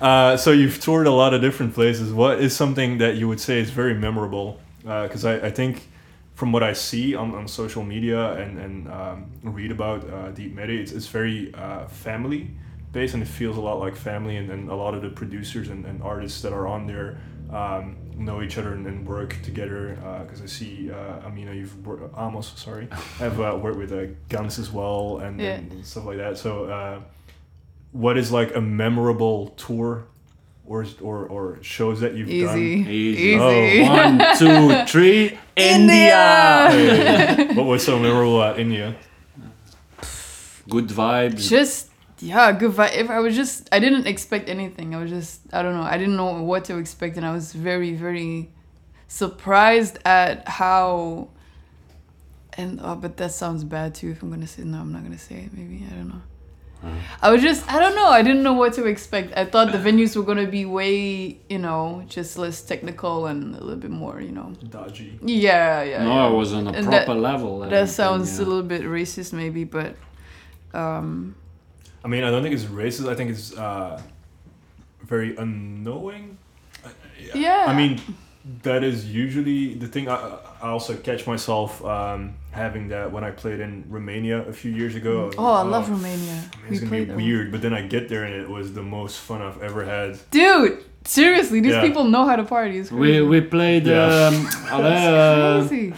[0.00, 2.12] Uh, so you've toured a lot of different places.
[2.12, 4.60] What is something that you would say is very memorable?
[4.82, 5.88] Because I, I think
[6.34, 10.54] from what i see on, on social media and, and um, read about uh, deep
[10.54, 12.48] medi it's, it's very uh, family
[12.92, 15.68] based and it feels a lot like family and, and a lot of the producers
[15.68, 17.18] and, and artists that are on there
[17.50, 22.14] um, know each other and, and work together because I see uh, Amina you've worked
[22.18, 25.54] Amos sorry have uh, worked with uh, Guns as well and, Yeah.
[25.54, 27.00] and stuff like that so uh,
[27.92, 30.04] what is like a memorable tour
[30.66, 32.90] or or, or shows that you've done Easy.
[32.90, 33.22] Easy.
[33.22, 33.38] Easy.
[33.38, 35.38] Oh, One, two, three.
[35.56, 36.68] India!
[36.70, 37.54] India.
[37.54, 38.94] what was so memorable at India
[40.68, 41.48] Good vibes.
[41.48, 41.87] just
[42.20, 42.94] yeah, good vibe.
[42.96, 44.94] If I was just, I didn't expect anything.
[44.94, 45.82] I was just, I don't know.
[45.82, 48.50] I didn't know what to expect, and I was very, very
[49.08, 51.28] surprised at how.
[52.56, 54.10] And oh, but that sounds bad too.
[54.10, 55.52] If I'm gonna say no, I'm not gonna say it.
[55.56, 56.22] Maybe I don't know.
[57.20, 58.06] I was just, I don't know.
[58.06, 59.36] I didn't know what to expect.
[59.36, 63.60] I thought the venues were gonna be way, you know, just less technical and a
[63.60, 64.52] little bit more, you know.
[64.70, 66.04] dodgy Yeah, yeah.
[66.04, 66.28] no, yeah.
[66.30, 67.58] it was on a And proper that- level.
[67.60, 68.44] That everything, sounds yeah.
[68.44, 69.96] a little bit racist, maybe, but
[70.72, 71.34] um,
[72.08, 74.00] I mean I don't think it's racist I think it's uh,
[75.02, 76.38] very unknowing
[77.34, 77.66] yeah.
[77.68, 78.00] I mean
[78.62, 80.08] that is usually the thing.
[80.08, 84.72] I, I also catch myself um, having that when I played in Romania a few
[84.72, 85.30] years ago.
[85.36, 86.38] Oh, like, I love Romania.
[86.70, 88.82] It's We gonna be played weird, but then I get there and it was the
[88.82, 90.10] most fun I've ever had.
[90.30, 91.86] Dude, seriously, these Yeah.
[91.86, 92.78] people know how to party.
[92.78, 93.20] It's We crazy.
[93.32, 94.28] we played Yeah.
[94.28, 94.34] um,
[94.74, 95.94] Allee, uh, crazy.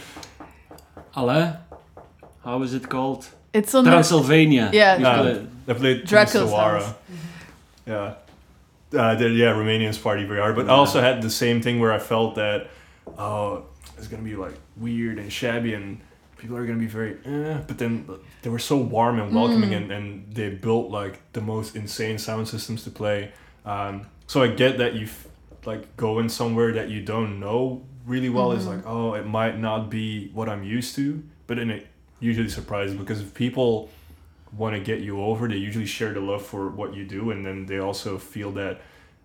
[2.43, 3.21] How is it called?
[3.53, 4.71] It's on the, Transylvania.
[4.73, 4.97] Yeah.
[4.97, 5.39] Yeah.
[5.73, 6.81] Played- I played Dracula's Sawara.
[6.83, 6.93] house.
[7.85, 8.13] Yeah.
[8.93, 10.55] Uh, the, yeah, Romanians party very hard.
[10.55, 12.67] But I also had the same thing where I felt that,
[13.17, 13.63] oh,
[13.97, 15.99] it's going to be like weird and shabby and
[16.37, 17.59] people are going to be very, eh.
[17.67, 18.09] But then
[18.41, 22.47] they were so warm and welcoming and, and they built like the most insane sound
[22.49, 23.31] systems to play.
[23.65, 25.27] Um, so I get that you f-
[25.65, 29.89] like going somewhere that you don't know really well is like, oh, it might not
[29.89, 31.23] be what I'm used to.
[31.47, 31.87] But then it
[32.19, 33.89] usually surprises because if people
[34.55, 37.45] want to get you over, they usually share the love for what you do, and
[37.45, 38.81] then they also feel that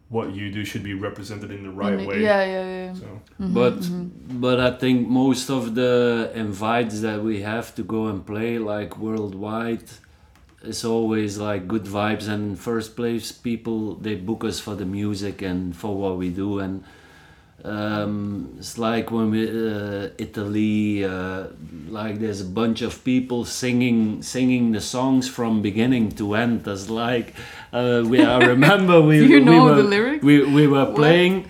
[0.08, 2.22] what you do should be represented in the right on- way.
[2.22, 2.94] Yeah, yeah, yeah.
[2.94, 4.40] So mm-hmm, but mm-hmm.
[4.40, 8.98] but I think most of the invites that we have to go and play like
[8.98, 9.82] worldwide
[10.62, 15.42] it's always like good vibes and first place people they book us for the music
[15.42, 16.82] and for what we do and
[17.64, 21.46] um, it's like when we uh, Italy uh,
[21.88, 26.90] like there's a bunch of people singing singing the songs from beginning to end it's
[26.90, 27.34] like
[27.72, 30.24] uh, we I remember we you we were, the lyrics?
[30.24, 31.48] we, we were playing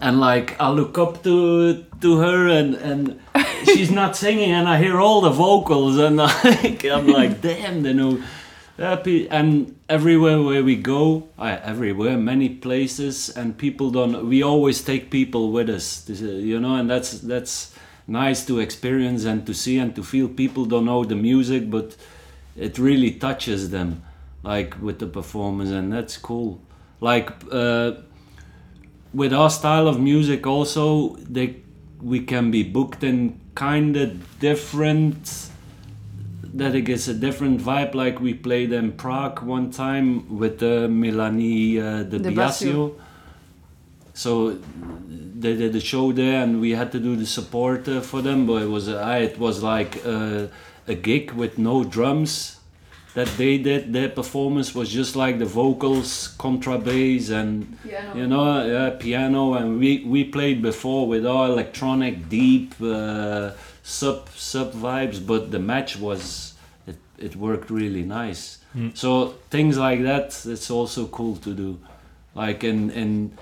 [0.00, 3.20] and like I look up to to her and and
[3.64, 7.92] she's not singing and I hear all the vocals and like I'm like damn they
[7.92, 8.22] know
[8.76, 14.82] happy and everywhere where we go I, everywhere many places and people don't we always
[14.82, 16.08] take people with us.
[16.08, 16.14] Uh,
[16.50, 17.74] you know and that's that's
[18.06, 20.28] nice to experience and to see and to feel.
[20.28, 21.96] People don't know the music but
[22.56, 24.02] it really touches them
[24.42, 26.60] like with the performance and that's cool.
[27.00, 27.92] Like uh,
[29.12, 31.56] with our style of music also they
[32.00, 34.08] we can be booked in kind of
[34.40, 35.51] different
[36.54, 40.88] that it gets a different vibe like we played in Prague one time with the
[40.88, 42.36] Melanie uh, the De Biasio.
[42.36, 43.00] Basio.
[44.14, 44.58] so
[45.44, 48.46] they did a show there and we had to do the support uh, for them
[48.46, 50.46] but it was uh, it was like uh,
[50.86, 52.58] a gig with no drums
[53.14, 53.92] that they did.
[53.92, 57.78] Their performance was just like the vocals contrabass and
[58.14, 59.54] you know yeah, piano.
[59.54, 63.50] And we we played before with our electronic deep uh,
[63.82, 66.54] sub sub vibes but the match was
[66.86, 68.58] it, it worked really nice.
[68.72, 68.90] Hmm.
[68.94, 71.78] So things like that it's also cool to do.
[72.34, 73.36] Like in in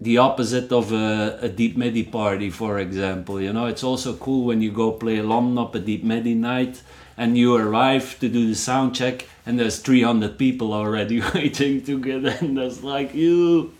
[0.00, 4.46] the opposite of a, a deep medi party for example you know it's also cool
[4.46, 6.82] when you go play london up a deep medi night
[7.20, 12.00] and you arrive to do the sound check and there's 300 people already waiting to
[12.00, 12.54] get in.
[12.54, 13.74] That's like you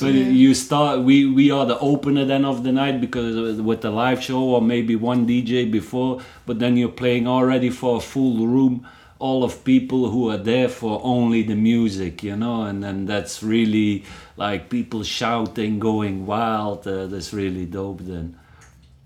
[0.00, 3.90] but you start we we are the opener then of the night because with the
[3.90, 8.46] live show or maybe one dj before but then you're playing already for a full
[8.46, 12.62] room all of people who are there for only the music you know?
[12.62, 14.04] And then that's really
[14.38, 18.38] like people shouting going wild uh, that's really dope then.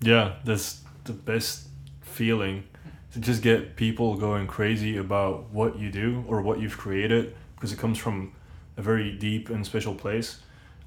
[0.01, 1.67] Yeah, that's the best
[2.03, 2.70] feeling
[3.13, 7.73] to just get people going crazy about what you do or what you've created because
[7.73, 8.33] it comes from
[8.77, 10.39] a very deep and special place.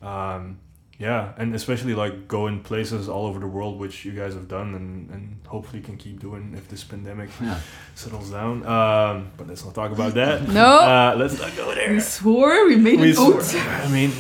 [0.01, 0.59] Um,
[0.99, 4.73] yeah, and especially like going places all over the world, which you guys have done
[4.75, 7.59] and, and hopefully can keep doing if this pandemic yeah
[7.95, 8.65] settles down.
[8.65, 10.47] Um, but let's not talk about that.
[10.47, 10.65] No.
[10.79, 11.91] Uh, let's not go there.
[11.91, 13.55] We swore, we made We an swore- oath.
[13.55, 14.12] I mean,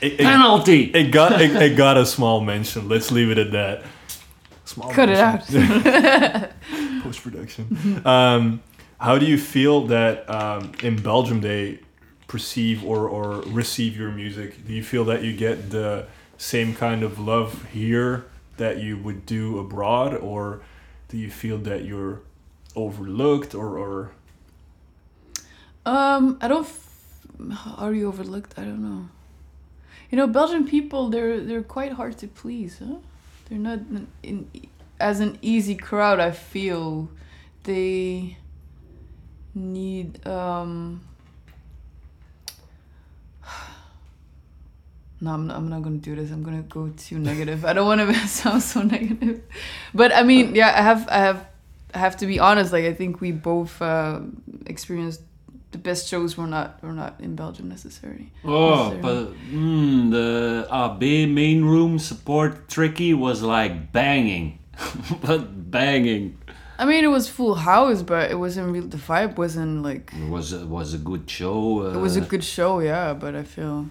[0.00, 2.88] it, it, penalty it got it, it got a small mention.
[2.88, 3.82] Let's leave it at that.
[4.64, 5.42] Small Cut it out.
[7.14, 8.06] Post production.
[8.06, 8.62] um,
[8.98, 11.80] how do you feel that um, in Belgium they
[12.26, 14.66] perceive or, or receive your music?
[14.66, 16.06] Do you feel that you get the
[16.38, 18.24] same kind of love here
[18.56, 20.60] that you would do abroad, or
[21.08, 22.20] do you feel that you're
[22.76, 24.12] overlooked or, or
[25.84, 26.64] Um, I don't.
[26.64, 27.26] F-
[27.76, 28.58] are you overlooked?
[28.58, 29.08] I don't know.
[30.10, 32.96] You know, Belgian people they're they're quite hard to please, huh?
[33.48, 34.48] They're not in, in
[35.04, 36.18] as an easy crowd.
[36.18, 37.10] I feel
[37.64, 38.38] they
[39.54, 41.02] need um.
[45.20, 46.30] No, I'm not, I'm not gonna do this.
[46.30, 47.64] I'm gonna go too negative.
[47.64, 49.42] I don't want to sound so negative,
[49.94, 51.46] but I mean, yeah, I have, I have,
[51.94, 52.72] I have to be honest.
[52.72, 54.20] Like, I think we both uh,
[54.66, 55.22] experienced
[55.74, 58.30] the best shows were not were not in Belgium necessarily.
[58.44, 59.02] Oh, necessarily.
[59.02, 64.58] but mm, the AB main room support tricky was like banging,
[65.22, 66.38] but banging.
[66.78, 68.86] I mean, it was full house, but it wasn't real.
[68.88, 70.12] The vibe wasn't like.
[70.12, 71.86] It was a, was a good show.
[71.86, 73.14] Uh, It was a good show, yeah.
[73.14, 73.86] But I feel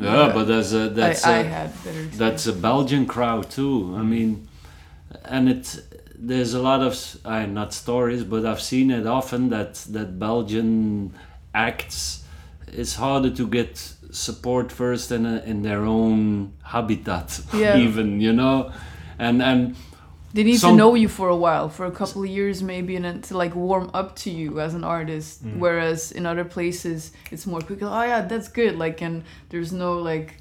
[0.00, 2.04] Yeah, but that's a that's I, a I had better.
[2.22, 3.94] that's a Belgian crowd too.
[3.98, 4.48] I mean,
[5.24, 5.80] and it
[6.28, 11.12] there's a lot of uh, not stories, but I've seen it often that that Belgian
[11.54, 12.24] acts
[12.66, 13.76] it's harder to get
[14.10, 17.76] support first in a, in their own habitat, Yeah.
[17.76, 18.72] even you know,
[19.18, 19.76] and and
[20.34, 22.96] They need Some- to know you for a while, for a couple of years maybe,
[22.96, 25.44] and then to like warm up to you as an artist.
[25.44, 25.58] Mm.
[25.58, 27.82] Whereas in other places, it's more quick.
[27.82, 28.76] Oh yeah, that's good.
[28.78, 30.38] Like, and there's no like,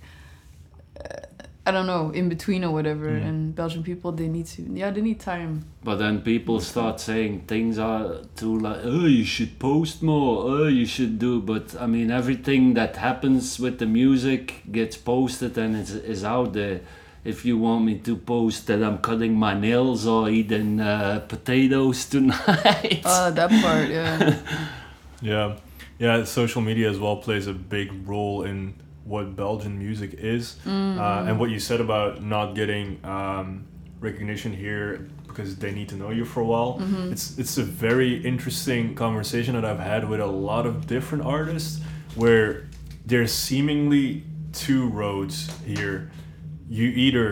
[0.99, 1.19] uh,
[1.65, 3.07] I don't know, in between or whatever.
[3.07, 3.27] Mm.
[3.27, 5.65] And Belgian people, they need to, yeah, they need time.
[5.83, 10.67] But then people start saying things are too like, oh, you should post more, oh,
[10.67, 11.41] you should do.
[11.41, 16.53] But I mean, everything that happens with the music gets posted and is, is out
[16.53, 16.79] there.
[17.23, 22.05] If you want me to post that I'm cutting my nails or eating uh, potatoes
[22.05, 24.37] tonight, Uh, that part, yeah.
[25.21, 25.57] Yeah,
[25.99, 26.23] yeah.
[26.23, 28.73] Social media as well plays a big role in
[29.05, 33.65] what Belgian music is, uh, and what you said about not getting um,
[33.99, 36.81] recognition here because they need to know you for a while.
[37.11, 41.81] It's it's a very interesting conversation that I've had with a lot of different artists,
[42.15, 42.67] where
[43.05, 46.09] there's seemingly two roads here.
[46.77, 47.25] You either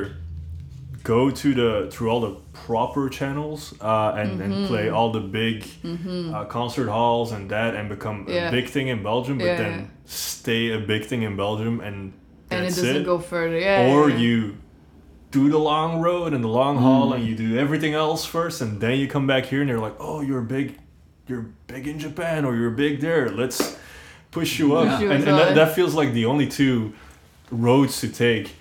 [1.03, 2.35] go to the through all the
[2.65, 7.87] proper channels uh, and, and play all the big uh, concert halls and that and
[7.89, 8.49] become Yeah.
[8.49, 9.85] a big thing in Belgium, but Yeah, then yeah.
[10.05, 12.13] stay a big thing in Belgium and
[12.51, 13.05] and it doesn't it.
[13.05, 13.57] go further.
[13.59, 13.93] Yeah.
[13.93, 14.21] or yeah, yeah.
[14.21, 14.57] you
[15.31, 16.81] do the long road and the long Mm.
[16.81, 19.79] haul and you do everything else first and then you come back here and they're
[19.87, 20.67] like, oh, you're big,
[21.27, 23.29] you're big in Japan or you're big there.
[23.29, 23.77] Let's
[24.31, 24.89] push you up.
[24.89, 26.91] Push you and and that, that feels like the only two
[27.51, 28.55] roads to take.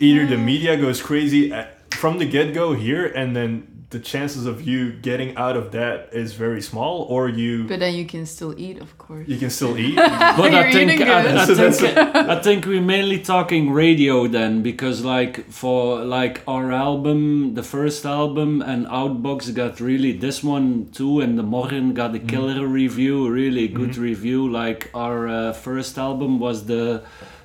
[0.00, 0.44] Either the mm.
[0.44, 4.92] media goes crazy at, from the get go here, and then the chances of you
[4.92, 8.78] getting out of that is very small, or you But then you can still eat,
[8.86, 9.28] of course.
[9.28, 9.94] you can still eat.
[9.94, 11.42] but I You're think I.
[11.42, 11.98] I think
[12.34, 18.04] I think we're mainly talking radio then because like for like our album, the first
[18.04, 20.66] album and Outbox got really this one
[20.98, 22.28] too, and De Morgen got a mm.
[22.28, 24.10] killer review, really good mm-hmm.
[24.10, 24.40] review.
[24.50, 27.04] Like our uh, first album was the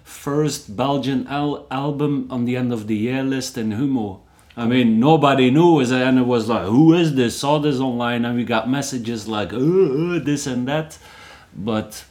[0.10, 4.20] first Belgian al- album on the end of the year list in Humo.
[4.58, 7.40] I mean, nobody knew, and it was like, who is this?
[7.40, 10.98] Saw this online, and we got messages like, uh, uh, this and that.
[11.56, 12.04] But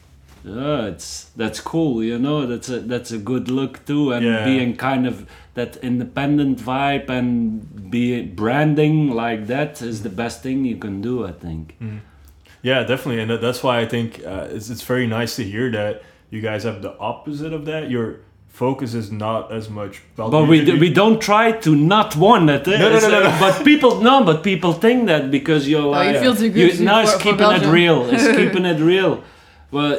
[0.44, 2.46] yeah, it's that's cool, you know.
[2.46, 4.44] That's a that's a good look too, and Yeah.
[4.44, 10.64] being kind of that independent vibe and be branding like that is the best thing
[10.64, 11.76] you can do, I think.
[12.62, 16.02] Yeah, definitely, and that's why I think uh, it's it's very nice to hear that
[16.30, 17.90] you guys have the opposite of that.
[17.90, 20.02] Your focus is not as much.
[20.16, 22.66] Belgian But we d- we don't try to not want it.
[22.68, 22.78] eh?
[22.78, 23.36] No, no, no, no, no.
[23.40, 26.56] But people no, but people think that because you're Oh, you like feel too good
[26.72, 27.98] you- to- now for- it's for keeping it real.
[28.12, 29.22] It's keeping it real.
[29.70, 29.96] Well,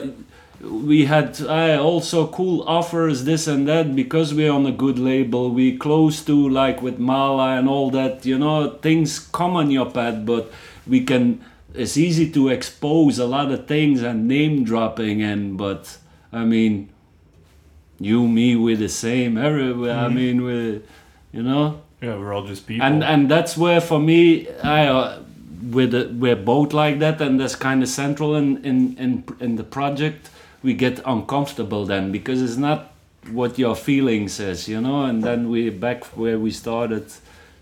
[0.62, 5.52] we had uh, also cool offers, this and that, because we're on a good label.
[5.52, 8.26] We close to like with Mala and all that.
[8.26, 10.52] You know, things come on your path, but
[10.86, 11.40] we can.
[11.74, 15.98] It's easy to expose a lot of things and name dropping, and but
[16.32, 16.90] I mean
[18.00, 19.98] you, me, we're the same everywhere.
[19.98, 20.82] I mean, we,
[21.34, 22.86] you know, yeah, we're all just people.
[22.86, 25.22] and and that's where for me, I uh,
[25.70, 29.64] with we're both like that, and that's kind of central in in in in the
[29.64, 30.30] project.
[30.64, 32.92] We get uncomfortable then because it's not
[33.32, 35.04] what your feeling says, you know.
[35.04, 37.12] And then we're back where we started.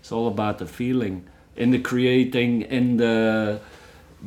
[0.00, 1.24] It's all about the feeling
[1.56, 3.60] in the creating, in the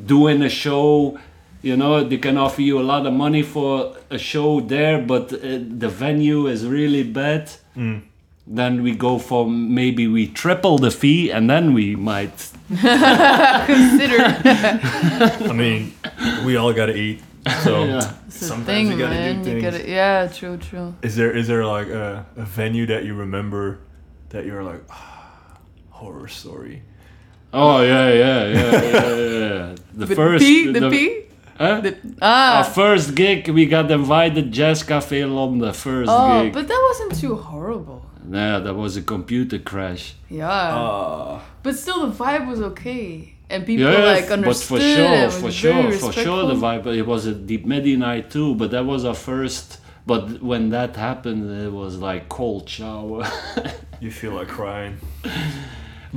[0.06, 1.18] doing a show
[1.64, 5.32] you know they can offer you a lot of money for a show there but
[5.34, 5.38] uh,
[5.80, 8.02] the venue is really bad Mm.
[8.48, 12.50] then we go for maybe we triple the fee and then we might
[13.72, 14.18] Consider
[15.50, 15.94] I mean,
[16.46, 17.20] we all gotta eat,
[17.64, 18.00] so Yeah.
[18.30, 19.44] sometimes thing, you gotta man.
[19.44, 19.62] do things.
[19.64, 20.94] gotta, yeah, true, true.
[21.02, 23.80] Is there is there like a, a venue that you remember
[24.30, 25.58] that you're like ah,
[25.90, 26.82] horror story?
[27.54, 29.76] oh yeah yeah yeah yeah, yeah.
[29.94, 31.26] the But first P, the, P,
[31.62, 31.82] huh?
[31.86, 31.92] the
[32.22, 32.72] our ah.
[32.80, 37.36] first gig we got invited jazz cafe london first Oh, gig but that wasn't too
[37.50, 38.00] horrible.
[38.40, 43.60] yeah that was a computer crash Yeah, Uh, but still the vibe was okay, and
[43.70, 44.46] people yeah, like understood.
[44.46, 46.86] but for sure, for sure, for sure, the vibe.
[47.02, 49.68] It was a deep medi night too, but that was our first.
[50.12, 53.22] But when that happened, it was like cold shower.
[54.04, 54.96] you feel like crying.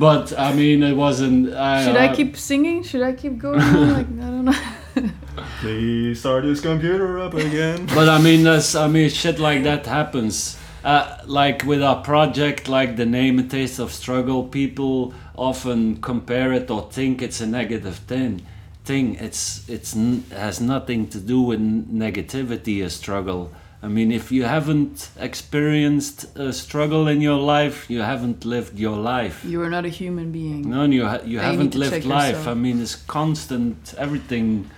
[0.04, 1.52] but I mean, it wasn't.
[1.52, 2.82] I, Should I uh, keep singing?
[2.88, 3.60] Should I keep going?
[3.98, 4.60] like I don't know.
[5.60, 7.86] Please start this computer up again.
[7.94, 10.58] But I mean, that's, I mean, shit like that happens.
[10.84, 16.52] Uh, like with our project, like the name "A Taste of Struggle," people often compare
[16.52, 18.42] it or think it's a negative thing.
[18.84, 22.84] Thing it's it's n- has nothing to do with negativity.
[22.84, 23.50] A struggle.
[23.82, 28.96] I mean, if you haven't experienced a struggle in your life, you haven't lived your
[28.96, 29.42] life.
[29.44, 30.70] You are not a human being.
[30.70, 32.34] No, you ha- you Yeah, haven't to lived life.
[32.36, 32.48] yourself.
[32.48, 34.70] I mean, it's constant everything.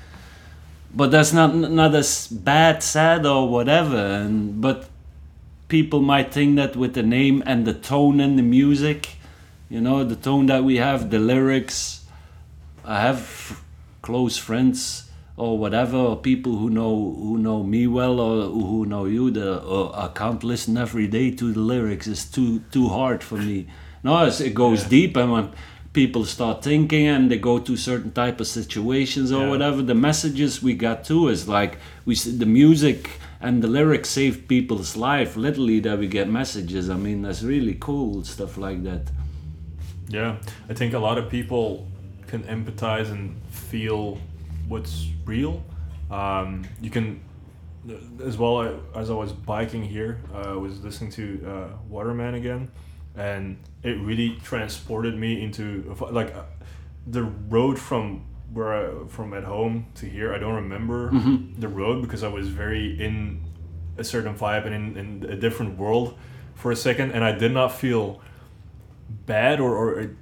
[0.96, 3.98] But that's not not as bad, sad or whatever.
[3.98, 4.88] And but
[5.68, 9.16] people might think that with the name and the tone and the music,
[9.68, 12.04] you know, the tone that we have, the lyrics.
[12.82, 13.60] I have
[14.00, 19.04] close friends or whatever, or people who know who know me well or who know
[19.04, 19.30] you.
[19.30, 19.60] The
[19.92, 22.06] I can't listen every day to the lyrics.
[22.06, 23.66] It's too too hard for me.
[24.02, 24.88] No, it's, it goes Yeah.
[24.88, 25.50] deep, and when
[26.00, 29.50] people start thinking and they go to certain type of situations or Yeah.
[29.52, 31.72] whatever, the messages we got too is like
[32.06, 33.00] we the music
[33.46, 35.30] and the lyrics save people's life.
[35.46, 36.84] Literally, that we get messages.
[36.96, 39.02] I mean, that's really cool stuff like that.
[40.18, 40.30] Yeah,
[40.70, 41.66] I think a lot of people
[42.30, 43.22] can empathize and
[43.70, 44.18] feel
[44.72, 44.94] what's
[45.32, 45.54] real.
[46.20, 46.48] Um,
[46.84, 47.06] you can,
[48.30, 48.54] as well
[49.00, 52.62] as I was biking here, uh, I was listening to uh, Waterman again,
[53.16, 56.42] and it really transported me into like uh,
[57.06, 60.34] the road from where I, from at home to here.
[60.34, 61.10] I don't remember
[61.58, 63.40] the road because I was very in
[63.98, 66.18] a certain vibe and in, in a different world
[66.54, 68.20] for a second, and I did not feel
[69.08, 70.16] bad or, or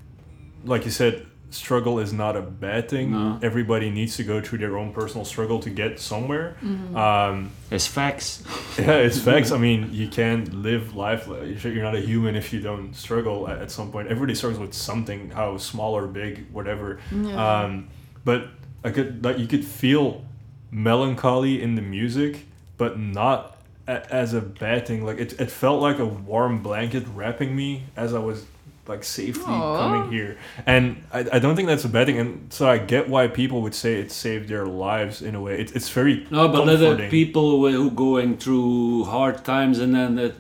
[0.65, 3.13] like you said struggle is not a bad thing.
[3.13, 3.39] No.
[3.43, 6.57] everybody needs to go through their own personal struggle to get somewhere.
[6.95, 8.43] Um, It's facts.
[8.79, 9.51] yeah it's facts.
[9.57, 11.27] I mean you can't live life
[11.65, 14.09] you're not a human if you don't struggle at, at some point.
[14.09, 16.99] Everybody struggles with something how small or big whatever.
[17.13, 17.63] Yeah.
[17.65, 17.89] um,
[18.25, 18.49] but
[18.85, 20.25] i could like you could feel
[20.71, 22.47] melancholy in the music
[22.77, 25.05] but not a, as a bad thing.
[25.05, 28.45] Like it, it felt like a warm blanket wrapping me as i was
[28.87, 29.79] like safely Aw.
[29.79, 33.09] coming here and I, I don't think that's a bad thing and so i get
[33.09, 36.49] why people would say it saved their lives in a way it, it's very No,
[36.49, 37.11] but other comforting.
[37.11, 40.33] people who who going through hard times and then they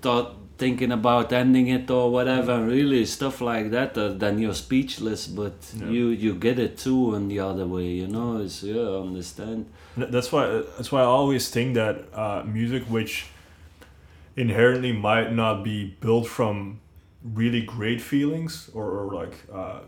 [0.00, 5.26] thought thinking about ending it or whatever, really stuff like that, uh, then you're speechless.
[5.26, 5.88] But Yeah.
[5.94, 8.28] you you get it too in the other way, you know.
[8.44, 9.66] It's yeah, I understand.
[9.96, 10.44] That's why
[10.76, 13.12] that's why I always think that uh, music, which
[14.36, 16.78] inherently might not be built from
[17.24, 19.80] really great feelings or, or like uh,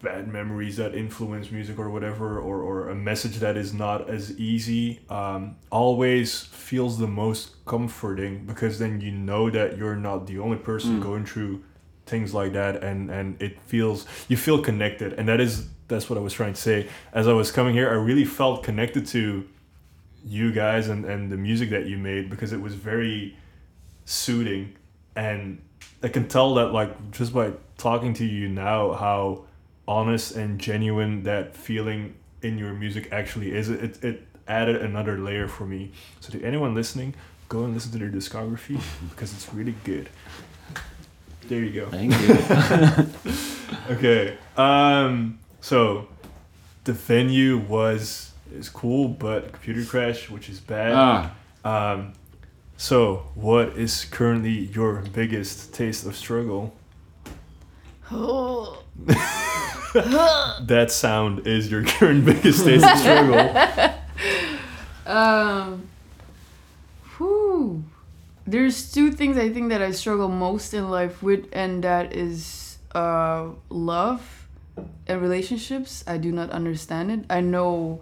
[0.00, 4.36] bad memories that influence music or whatever, or, or a message that is not as
[4.38, 10.38] easy, um, always feels the most comforting because then you know that you're not the
[10.38, 11.02] only person Mm.
[11.02, 11.62] going through
[12.04, 16.18] things like that and and it feels you feel connected and that is that's what
[16.18, 19.48] i was trying to say as i was coming here i really felt connected to
[20.24, 23.36] you guys and and the music that you made because it was very
[24.04, 24.74] soothing
[25.14, 25.62] and
[26.02, 29.42] i can tell that like just by talking to you now how
[29.88, 35.18] honest and genuine that feeling in your music actually is it it, it added another
[35.18, 35.90] layer for me
[36.20, 37.14] so to anyone listening
[37.48, 38.80] go and listen to their discography
[39.10, 40.08] because it's really good
[41.48, 43.38] there you go Thank you.
[43.90, 44.36] Okay.
[44.56, 45.38] Um.
[45.60, 46.06] So,
[46.84, 50.92] the venue was is cool, but computer crash, which is bad.
[50.94, 51.34] ah,
[51.64, 52.12] Um.
[52.82, 56.74] So, what is currently your biggest taste of struggle?
[58.10, 58.82] Oh.
[59.94, 63.38] That sound is your current biggest taste of struggle.
[65.06, 65.86] Um,
[67.16, 67.84] whew.
[68.48, 72.78] There's two things I think that I struggle most in life with, and that is
[72.96, 74.48] uh, love
[75.06, 76.02] and relationships.
[76.08, 77.24] I do not understand it.
[77.30, 78.00] I know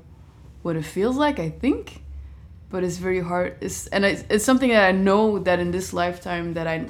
[0.63, 2.01] what it feels like, I think,
[2.71, 3.57] but it's very hard.
[3.61, 6.87] It's and it's, it's something that I know that in this lifetime that I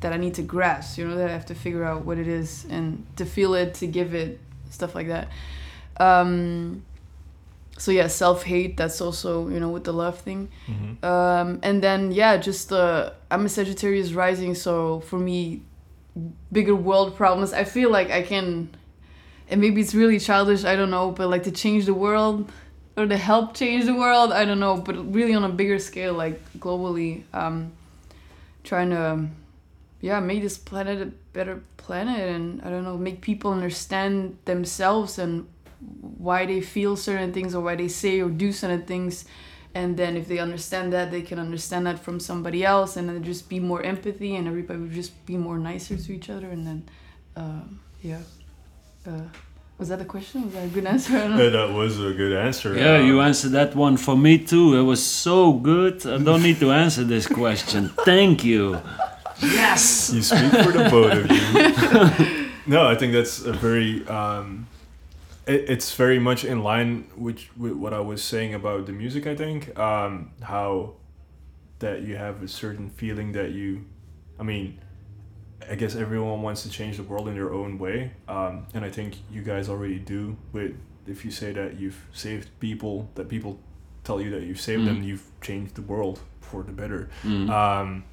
[0.00, 0.98] that I need to grasp.
[0.98, 3.74] You know that I have to figure out what it is and to feel it,
[3.74, 5.28] to give it, stuff like that.
[6.00, 6.84] Um,
[7.76, 8.76] so yeah, self hate.
[8.76, 10.48] That's also you know with the love thing.
[10.66, 11.04] Mhm.
[11.04, 15.62] Um, and then yeah, just uh, I'm a Sagittarius rising, so for me,
[16.50, 17.52] bigger world problems.
[17.52, 18.70] I feel like I can,
[19.50, 20.64] and maybe it's really childish.
[20.64, 22.50] I don't know, but like to change the world
[22.98, 24.32] or to help change the world.
[24.32, 27.72] I don't know, but really on a bigger scale, like globally, um,
[28.64, 29.30] trying to, um,
[30.00, 35.18] yeah, make this planet a better planet, and I don't know, make people understand themselves
[35.18, 35.46] and
[36.18, 39.24] why they feel certain things or why they say or do certain things
[39.74, 43.22] and then if they understand that they can understand that from somebody else and then
[43.22, 46.66] just be more empathy and everybody would just be more nicer to each other and
[46.66, 46.88] then
[47.36, 47.62] uh,
[48.02, 48.20] yeah
[49.06, 49.20] uh,
[49.78, 51.46] was that a question was that a good answer I don't know.
[51.46, 52.76] Uh, that was a good answer.
[52.76, 54.76] yeah, Um, you answered that one for me too.
[54.76, 56.04] It was so good.
[56.06, 57.88] I don't need to answer this question.
[58.04, 58.80] Thank you.
[59.40, 60.10] Yes.
[60.12, 62.50] You speak for the both of you.
[62.66, 64.06] no, I think that's a very.
[64.08, 64.66] Um,
[65.46, 69.26] it, it's very much in line with, with what I was saying about the music.
[69.28, 70.94] I think um, how
[71.78, 73.84] that you have a certain feeling that you,
[74.40, 74.80] I mean,
[75.70, 78.90] I guess everyone wants to change the world in their own way, um, and I
[78.90, 80.36] think you guys already do.
[80.52, 83.58] With if you say that you've saved people, that people
[84.04, 85.06] tell you that you've saved them, Mm.
[85.06, 87.08] you've changed the world for the better.
[87.24, 87.48] Mm.
[87.50, 88.04] Um,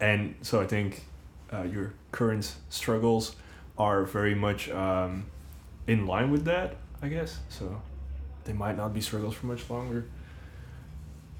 [0.00, 1.04] and so I think
[1.52, 3.36] uh, your current struggles
[3.76, 5.26] are very much um,
[5.86, 7.38] in line with that, I guess.
[7.48, 7.80] So
[8.44, 10.04] they might not be struggles for much longer.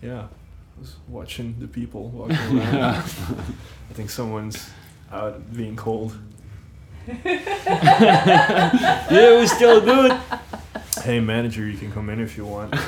[0.02, 2.94] Yeah, I was watching the people walking around.
[3.90, 4.70] I think someone's
[5.12, 6.16] out being cold.
[7.24, 8.70] yeah,
[9.40, 10.20] we still do it.
[11.02, 12.74] Hey, manager, you can come in if you want.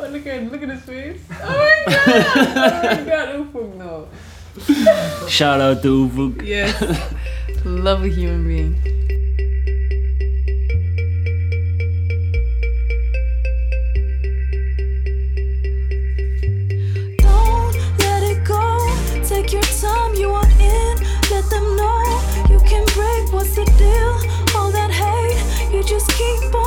[0.00, 1.20] Oh, look at look at his face.
[1.30, 2.06] Oh my god!
[2.06, 4.08] Oh my god, Ufuk, no.
[5.28, 6.46] Shout out to Ufuk.
[6.46, 6.80] Yes.
[7.64, 8.97] Lovely human being.
[23.38, 24.58] What's the deal?
[24.58, 26.57] All that hate, you just keep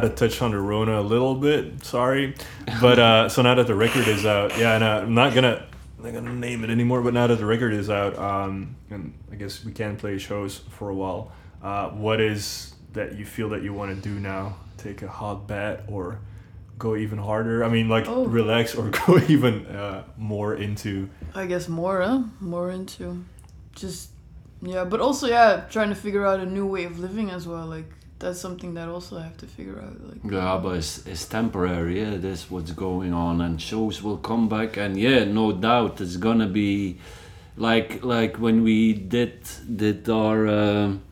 [0.00, 1.84] gotta touch on the Rona a little bit.
[1.84, 2.34] Sorry,
[2.80, 5.66] but uh, so now that the record is out, yeah, and uh, I'm not gonna
[5.98, 7.02] I'm not gonna name it anymore.
[7.02, 10.58] But now that the record is out, um, and I guess we can play shows
[10.70, 11.32] for a while.
[11.62, 14.56] Uh, what is that you feel that you want to do now?
[14.76, 16.20] Take a hot bat or
[16.78, 17.64] go even harder?
[17.64, 18.24] I mean, like Oh.
[18.26, 21.10] relax or go even uh, more into.
[21.34, 22.22] I guess more, huh?
[22.40, 23.24] More into
[23.74, 24.10] just
[24.62, 27.66] yeah, but also yeah, trying to figure out a new way of living as well.
[27.66, 29.96] Like that's something that also I have to figure out.
[30.08, 32.00] Like Yeah, but it's, it's temporary.
[32.00, 34.76] Yeah, that's what's going on, and shows will come back.
[34.76, 36.98] And yeah, no doubt, it's gonna be
[37.56, 39.40] like like when we did
[39.76, 41.02] did our um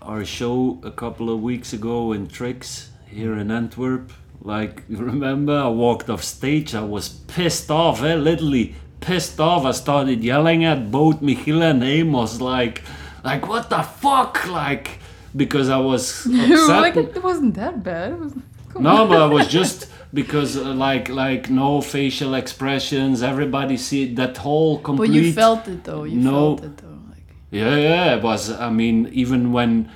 [0.00, 4.12] our show a couple of weeks ago in Trix here in Antwerp.
[4.40, 6.74] Like you remember, I walked off stage.
[6.74, 8.02] I was pissed off.
[8.02, 8.14] Eh?
[8.14, 9.66] Literally pissed off.
[9.66, 12.82] I started yelling at both Michiel and Amos, like
[13.22, 14.98] like what the fuck, like
[15.36, 16.68] because I was upset.
[16.86, 18.12] like it wasn't that bad.
[18.12, 18.34] It was,
[18.78, 19.86] No, but I was just
[20.20, 23.22] because uh, like like no facial expressions.
[23.22, 25.08] Everybody see that whole complete.
[25.08, 26.04] But you felt it though.
[26.04, 26.30] You No.
[26.56, 26.98] felt it though.
[27.10, 28.16] Like Yeah, yeah.
[28.16, 28.50] It was.
[28.50, 29.90] I mean, even when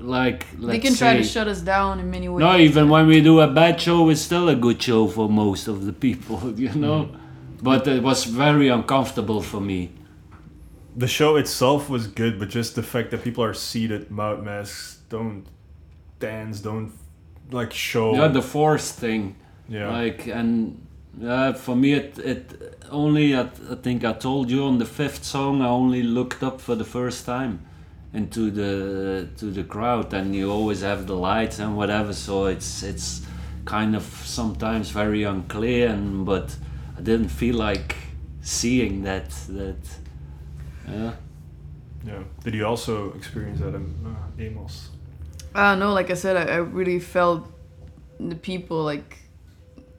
[0.00, 2.40] like they can try to shut us down in many ways.
[2.40, 5.66] No, even when we do a bad show, it's still a good show for most
[5.68, 7.08] of the people, you know.
[7.62, 9.90] But it was very uncomfortable for me.
[10.96, 15.00] The show itself was good, but just the fact that people are seated, mouth masks,
[15.08, 15.44] don't
[16.20, 16.92] dance, don't
[17.50, 18.14] like show.
[18.14, 19.34] Yeah, the force thing.
[19.68, 19.90] yeah.
[19.90, 20.86] Like and
[21.22, 25.24] uh, for me, it it only I, I think I told you on the fifth
[25.24, 27.58] song I only looked up for the first time
[28.12, 32.82] into the to the crowd, and you always have the lights and whatever, so it's
[32.82, 33.26] it's
[33.64, 36.56] kind of sometimes very unclear, and but
[36.96, 37.96] I didn't feel like
[38.42, 40.03] seeing that that.
[40.88, 41.12] Yeah.
[42.06, 42.22] Yeah.
[42.42, 44.90] Did you also experience that in uh, Amos?
[45.54, 47.50] Uh, no, like I said, I, I really felt
[48.20, 49.18] the people like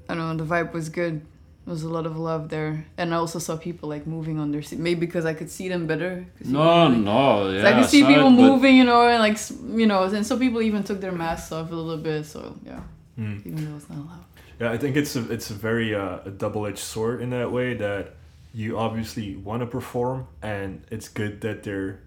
[0.10, 1.22] I don't know the vibe was good.
[1.66, 4.52] There was a lot of love there, and I also saw people like moving on
[4.52, 4.78] their seat.
[4.78, 6.28] Maybe because I could see them better.
[6.38, 7.70] 'cause, you No, know, like- no, So yeah.
[7.70, 9.38] I could see saw people it, moving, you know, and like
[9.80, 12.26] you know, and some people even took their masks off a little bit.
[12.28, 12.82] So yeah,
[13.16, 13.38] Hmm.
[13.46, 14.26] even though it's not allowed.
[14.60, 17.52] Yeah, I think it's a it's a very uh, a double edged sword in that
[17.52, 18.14] way that
[18.56, 22.00] you obviously want to perform, and it's good that there,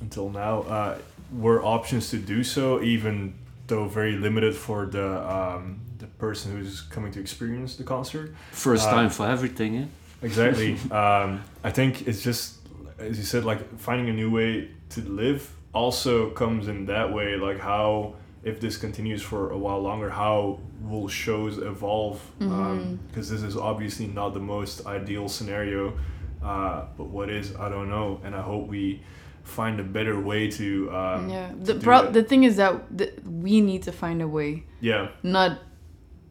[0.00, 0.98] until now, uh,
[1.32, 3.34] were options to do so, even
[3.66, 8.32] though very limited for the um, the person who's coming to experience the concert.
[8.52, 9.86] First Uh, time for everything, eh?
[10.22, 10.74] Exactly.
[10.92, 12.58] um, I think it's just
[12.98, 17.36] as you said, like finding a new way to live also comes in that way.
[17.36, 18.14] Like how
[18.44, 22.20] if this continues for a while longer, how will shows evolve?
[22.38, 25.96] Because this is obviously not the most ideal scenario.
[26.42, 28.20] Uh, but what is, I don't know.
[28.24, 29.02] And I hope we
[29.44, 30.90] find a better way to.
[30.94, 34.20] Um, yeah, to the do pro- the thing is that th- we need to find
[34.22, 35.08] a way, yeah.
[35.22, 35.58] not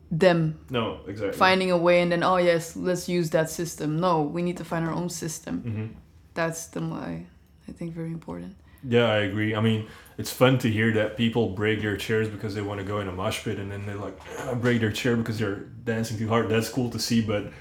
[0.09, 1.37] them No, exactly.
[1.37, 4.65] finding a way and then oh yes let's use that system no we need to
[4.65, 5.85] find our own system hmm
[6.33, 7.25] that's the I,
[7.69, 9.55] I think very important Yeah, I agree.
[9.55, 9.87] I mean,
[10.17, 13.07] it's fun to hear that people break their chairs because they want to go in
[13.07, 16.27] a mosh pit, and then they like "Ah," break their chair because they're dancing too
[16.29, 16.49] hard.
[16.49, 17.51] That's cool to see, but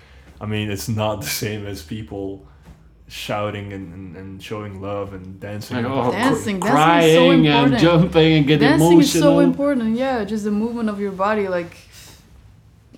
[0.40, 2.46] I mean, it's not the same as people
[3.08, 5.76] shouting and, and, and showing love and dancing.
[5.78, 9.00] Like, and- oh, Dancing, cr- dancing is so crying and jumping and getting dancing emotional.
[9.00, 11.76] is so important yeah just the movement of your body like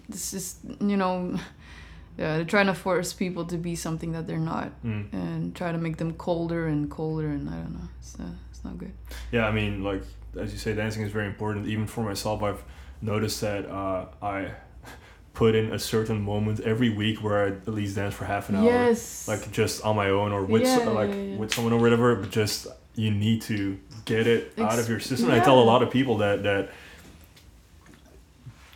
[0.09, 1.31] this is you know
[2.19, 5.13] yeah they're trying to force people to be something that they're not Mm.
[5.15, 8.25] and try to make them colder and colder and i don't know it's, uh,
[8.63, 8.93] it's not good
[9.33, 10.03] Yeah, I mean, like
[10.39, 11.67] as you say, dancing is very important.
[11.69, 12.63] Even for myself, I've
[13.03, 14.53] noticed that uh, I
[15.35, 18.57] put in a certain moment every week where I at least dance for half an
[18.57, 18.65] hour.
[18.65, 21.37] yes like just on my own or with Yeah, so- like yeah, yeah.
[21.37, 25.01] with someone or whatever but just you need to get it out Ex- of your
[25.01, 26.71] system i tell a lot of people that that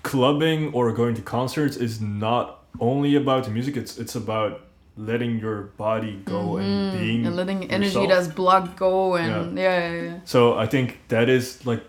[0.03, 4.66] clubbing or going to concerts is not only about the music it's it's about
[4.97, 6.99] letting your body go and Mhm.
[7.01, 8.09] being and letting energy yourself.
[8.09, 10.19] that's blocked go and yeah yeah, yeah.
[10.25, 11.83] so i think that is like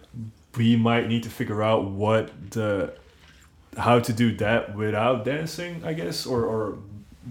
[0.57, 2.91] we might need to figure out what the
[3.77, 6.77] how to do that without dancing i guess or or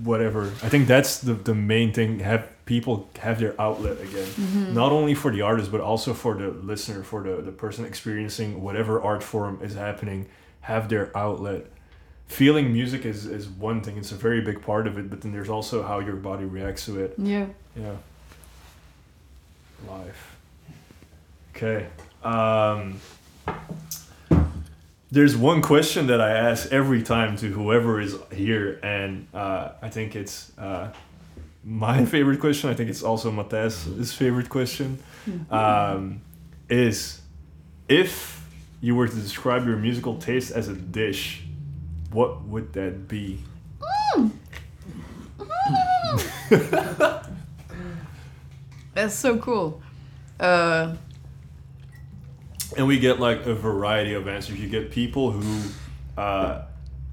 [0.03, 4.72] whatever i think that's the the main thing have people have their outlet again Mhm.
[4.72, 8.62] not only for the artist but also for the listener for the, the person experiencing
[8.62, 10.27] whatever art form is happening
[10.62, 11.66] have their outlet
[12.27, 15.33] feeling music is is one thing it's a very big part of it but then
[15.33, 17.47] there's also how your body reacts to it yeah
[17.77, 17.95] yeah.
[19.87, 20.37] Life.
[21.55, 21.87] Okay.
[22.22, 23.01] Um,
[25.11, 29.89] there's one question that I ask every time to whoever is here, and uh, I
[29.91, 30.93] think it's uh,
[31.64, 32.70] my favorite question.
[32.70, 34.99] I think it's also Matthijs' favorite question.
[35.51, 36.20] Um,
[36.68, 37.20] is
[37.89, 38.45] if
[38.81, 41.43] you were to describe your musical taste as a dish,
[42.11, 43.41] what would that be?
[48.95, 49.83] that's so cool
[50.41, 50.95] uh
[52.77, 54.59] and we get like a variety of answers.
[54.59, 55.63] You get people who
[56.17, 56.63] uh,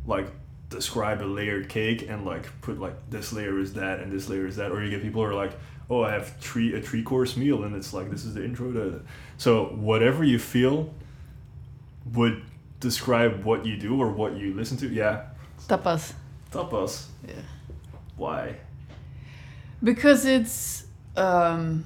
[0.06, 0.28] like
[0.70, 4.46] describe a layered cake and like put like this layer is that and this layer
[4.46, 5.54] is that, or you get people who are like,
[5.90, 8.72] oh, I have three a three course meal and it's like this is the intro
[8.74, 9.02] to.
[9.38, 10.94] So whatever you feel
[12.14, 12.44] would
[12.84, 14.88] describe what you do or what you listen to.
[14.88, 15.16] Yeah,
[15.68, 16.14] tapas
[16.52, 17.08] tapas.
[17.28, 17.42] yeah
[18.18, 18.56] Why?
[19.84, 20.86] because it's
[21.18, 21.84] um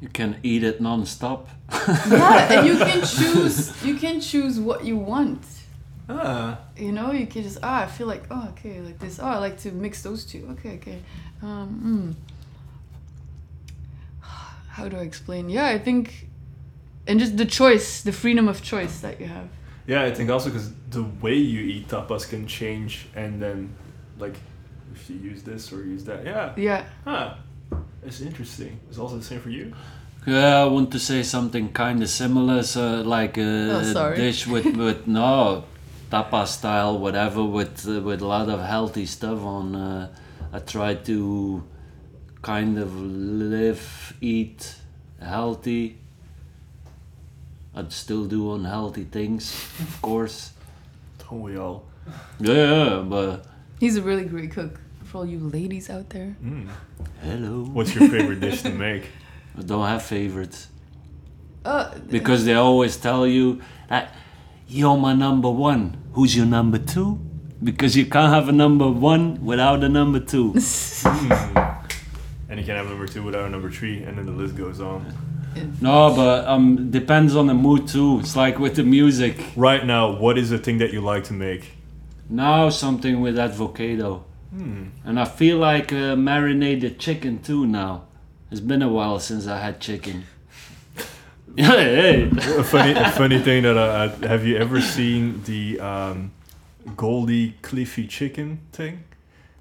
[0.00, 1.48] You can eat it non-stop.
[1.70, 5.42] yeah and you can choose you can choose what you want
[6.08, 9.24] Ah, you know you can just ah i feel like oh okay like this oh
[9.26, 10.98] i like to mix those two okay okay
[11.42, 12.14] um mm.
[14.76, 16.28] how do i explain yeah i think
[17.06, 19.48] and just the choice the freedom of choice that you have
[19.86, 20.02] yeah.
[20.02, 23.74] I think also because the way you eat tapas can change, and then
[24.18, 24.36] like
[24.94, 26.52] if you use this or use that, yeah.
[26.56, 27.34] yeah Huh.
[28.02, 28.80] That's interesting.
[28.88, 29.72] It's also the same for you?
[30.26, 34.76] Yeah, I want to say something kind of similar, so like a Oh, dish with
[34.76, 35.64] with no
[36.10, 39.74] tapa style, whatever, with uh, with a lot of healthy stuff on.
[39.74, 40.14] Uh,
[40.52, 41.64] I try to
[42.42, 44.74] kind of live, eat
[45.20, 45.98] healthy.
[47.74, 50.52] I'd still do unhealthy things, of course.
[51.18, 51.84] Don't we all?
[52.40, 53.46] Yeah, but
[53.80, 56.68] he's a really great cook for all you ladies out there Mm.
[57.22, 57.64] hello.
[57.64, 59.04] What's your favorite dish to make?
[59.58, 60.68] I don't have favorites.
[61.64, 64.14] uh because they always tell you that
[64.68, 65.96] you're my number one.
[66.14, 67.18] Who's your number two?
[67.62, 70.54] Because you can't have a number one without a number two.
[72.48, 74.56] And you can't have a number two without a number three, and then the list
[74.56, 75.06] goes on.
[75.80, 78.18] No, but um, depends on the mood too.
[78.20, 79.36] It's like with the music.
[79.56, 81.72] Right now, what is the thing that you like to make?
[82.28, 84.84] Now something with avocado, Hmm.
[85.04, 87.66] and I feel like uh, marinated chicken too.
[87.66, 88.04] Now
[88.50, 90.24] it's been a while since I had chicken.
[91.54, 92.30] Yeah, hey.
[92.32, 96.32] A funny, a funny thing that I, I have you ever seen the um,
[96.96, 99.04] Goldie Cliffy chicken thing?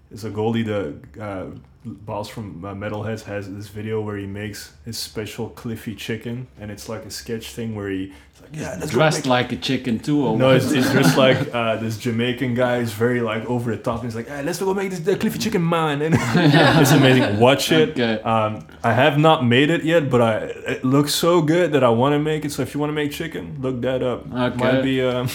[0.10, 1.48] It's a Goldie, the uh,
[1.84, 6.69] boss from uh, Metalheadz, has this video where he makes his special Cliffy chicken, and
[6.69, 9.55] it's like a sketch thing where he, it's like, yeah, let's dressed make like a
[9.55, 10.25] chicken too.
[10.25, 13.82] Or No, it's, it's just like uh, this Jamaican guy is very like over the
[13.82, 14.01] top.
[14.01, 16.01] And he's like, hey, let's go make this the Cliffy Chicken man.
[16.01, 17.39] And it's amazing.
[17.39, 17.91] Watch it.
[17.91, 18.21] Okay.
[18.21, 21.89] Um, I have not made it yet, but I it looks so good that I
[21.89, 22.51] want to make it.
[22.51, 24.32] So if you want to make chicken, look that up.
[24.32, 24.57] Okay.
[24.57, 25.27] Might be um,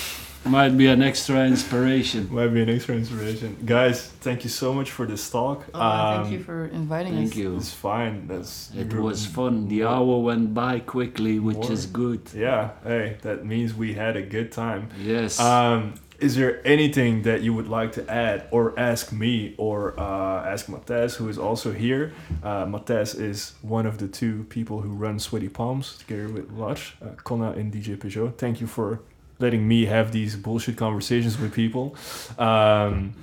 [0.46, 2.28] Might be an extra inspiration.
[2.32, 3.56] might be an extra inspiration.
[3.64, 5.64] Guys, thank you so much for this talk.
[5.74, 7.56] oh, thank Um, you for inviting Thank us you.
[7.56, 8.26] It's fine.
[8.28, 9.68] That's It was fun.
[9.68, 11.72] The hour went by quickly, which More.
[11.72, 12.20] is good.
[12.34, 12.70] Yeah.
[12.84, 14.88] Hey, that means we had a good time.
[15.02, 15.40] Yes.
[15.40, 20.46] Um, is there anything that you would like to add or ask me or uh,
[20.52, 22.12] ask Matthijs, who is also here?
[22.42, 26.96] Uh, Matthijs is one of the two people who run Sweaty Palms together with Lodge,
[27.02, 28.38] uh, Konna and DJ Peugeot.
[28.38, 29.00] Thank you for
[29.38, 31.96] letting me have these bullshit conversations with people.
[32.38, 33.14] Um,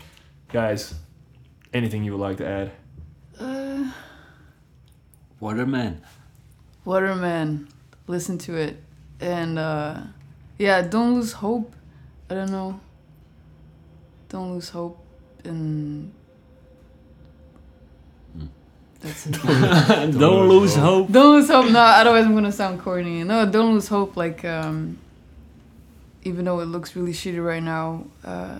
[0.51, 0.93] guys,
[1.73, 2.71] anything you would like to add?
[3.39, 3.91] Uh,
[5.39, 6.01] Waterman.
[6.85, 7.67] Waterman,
[8.07, 8.77] listen to it,
[9.19, 10.01] and uh,
[10.57, 11.73] yeah, don't lose hope.
[12.29, 12.79] I don't know.
[14.29, 15.03] Don't lose hope,
[15.43, 16.11] and
[19.03, 19.33] that's it.
[19.43, 21.11] Don't, lose lose hope.
[21.11, 21.69] don't lose hope.
[21.71, 23.25] No, otherwise I'm gonna sound corny.
[23.25, 24.15] No, don't lose hope.
[24.15, 24.97] Like, um,
[26.23, 28.59] even though it looks really shitty right now, uh,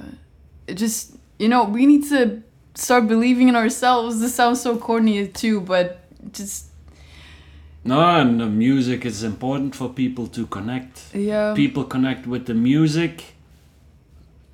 [0.67, 2.41] it just you know we need to
[2.75, 4.19] start believing in ourselves.
[4.19, 5.99] This sounds so corny too, but
[6.31, 6.67] just
[7.85, 11.01] No, and the music is important for people to connect.
[11.13, 11.53] yeah.
[11.53, 13.35] People connect with the music,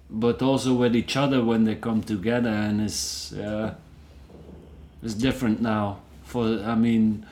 [0.10, 3.76] but also with each other when they come together, and it's uh,
[5.04, 6.00] it's different now.
[6.24, 7.26] For I mean,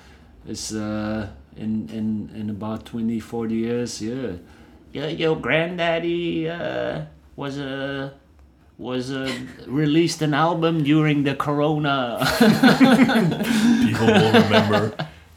[0.47, 4.34] it's uh, in in in about 20, 40 years, yeah.
[4.98, 8.14] Yeah, your granddaddy uh, was a
[8.78, 9.32] was uh,
[9.66, 12.18] released an album during the corona
[13.86, 14.82] People will remember.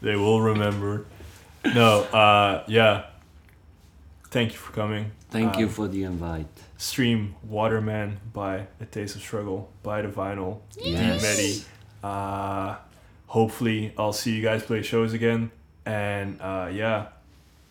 [0.01, 1.05] they will remember.
[1.65, 3.05] No, uh, yeah.
[4.29, 5.11] Thank you for coming.
[5.29, 6.47] thank you Um, for the invite
[6.77, 9.69] Stream Waterman by A Taste of Struggle.
[9.83, 10.59] Buy the vinyl.
[10.77, 11.21] Yes.
[11.21, 11.51] Medi.
[12.03, 12.75] Uh,
[13.27, 15.51] hopefully, I'll see you guys play shows again.
[15.85, 17.07] And uh, yeah,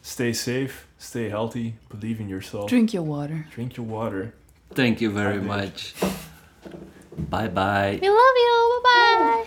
[0.02, 3.46] stay safe, stay healthy, believe in yourself, Drink your water.
[3.54, 4.34] drink your water.
[4.74, 5.94] thank you very Bye, much
[7.32, 8.80] bye bye We love you.
[8.84, 9.46] Bye bye.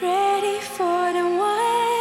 [0.00, 1.91] ready for the one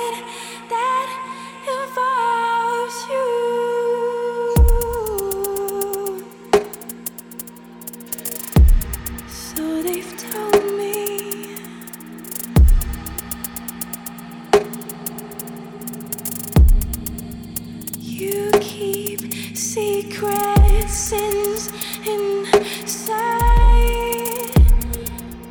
[19.73, 21.69] secret sins
[22.05, 22.91] inside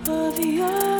[0.07, 1.00] of your